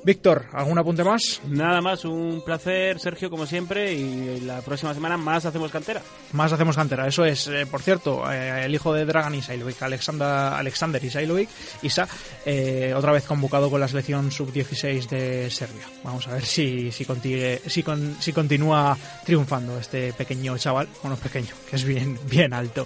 [0.03, 1.39] Víctor, ¿algún apunte más?
[1.47, 6.01] Nada más, un placer, Sergio, como siempre, y la próxima semana más hacemos cantera.
[6.33, 7.47] Más hacemos cantera, eso es.
[7.47, 11.47] Eh, por cierto, eh, el hijo de Dragan Isailovic, Alexander, Alexander Isailovic,
[11.83, 12.05] Isa,
[12.45, 15.87] eh, otra vez convocado con la selección sub-16 de Serbia.
[16.03, 21.15] Vamos a ver si, si, contigue, si, con, si continúa triunfando este pequeño chaval, bueno,
[21.15, 22.85] pequeño, que es bien, bien alto.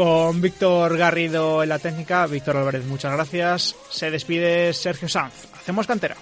[0.00, 3.76] Con Víctor Garrido en la técnica, Víctor Álvarez, muchas gracias.
[3.90, 5.46] Se despide Sergio Sanz.
[5.52, 6.16] Hacemos cantera.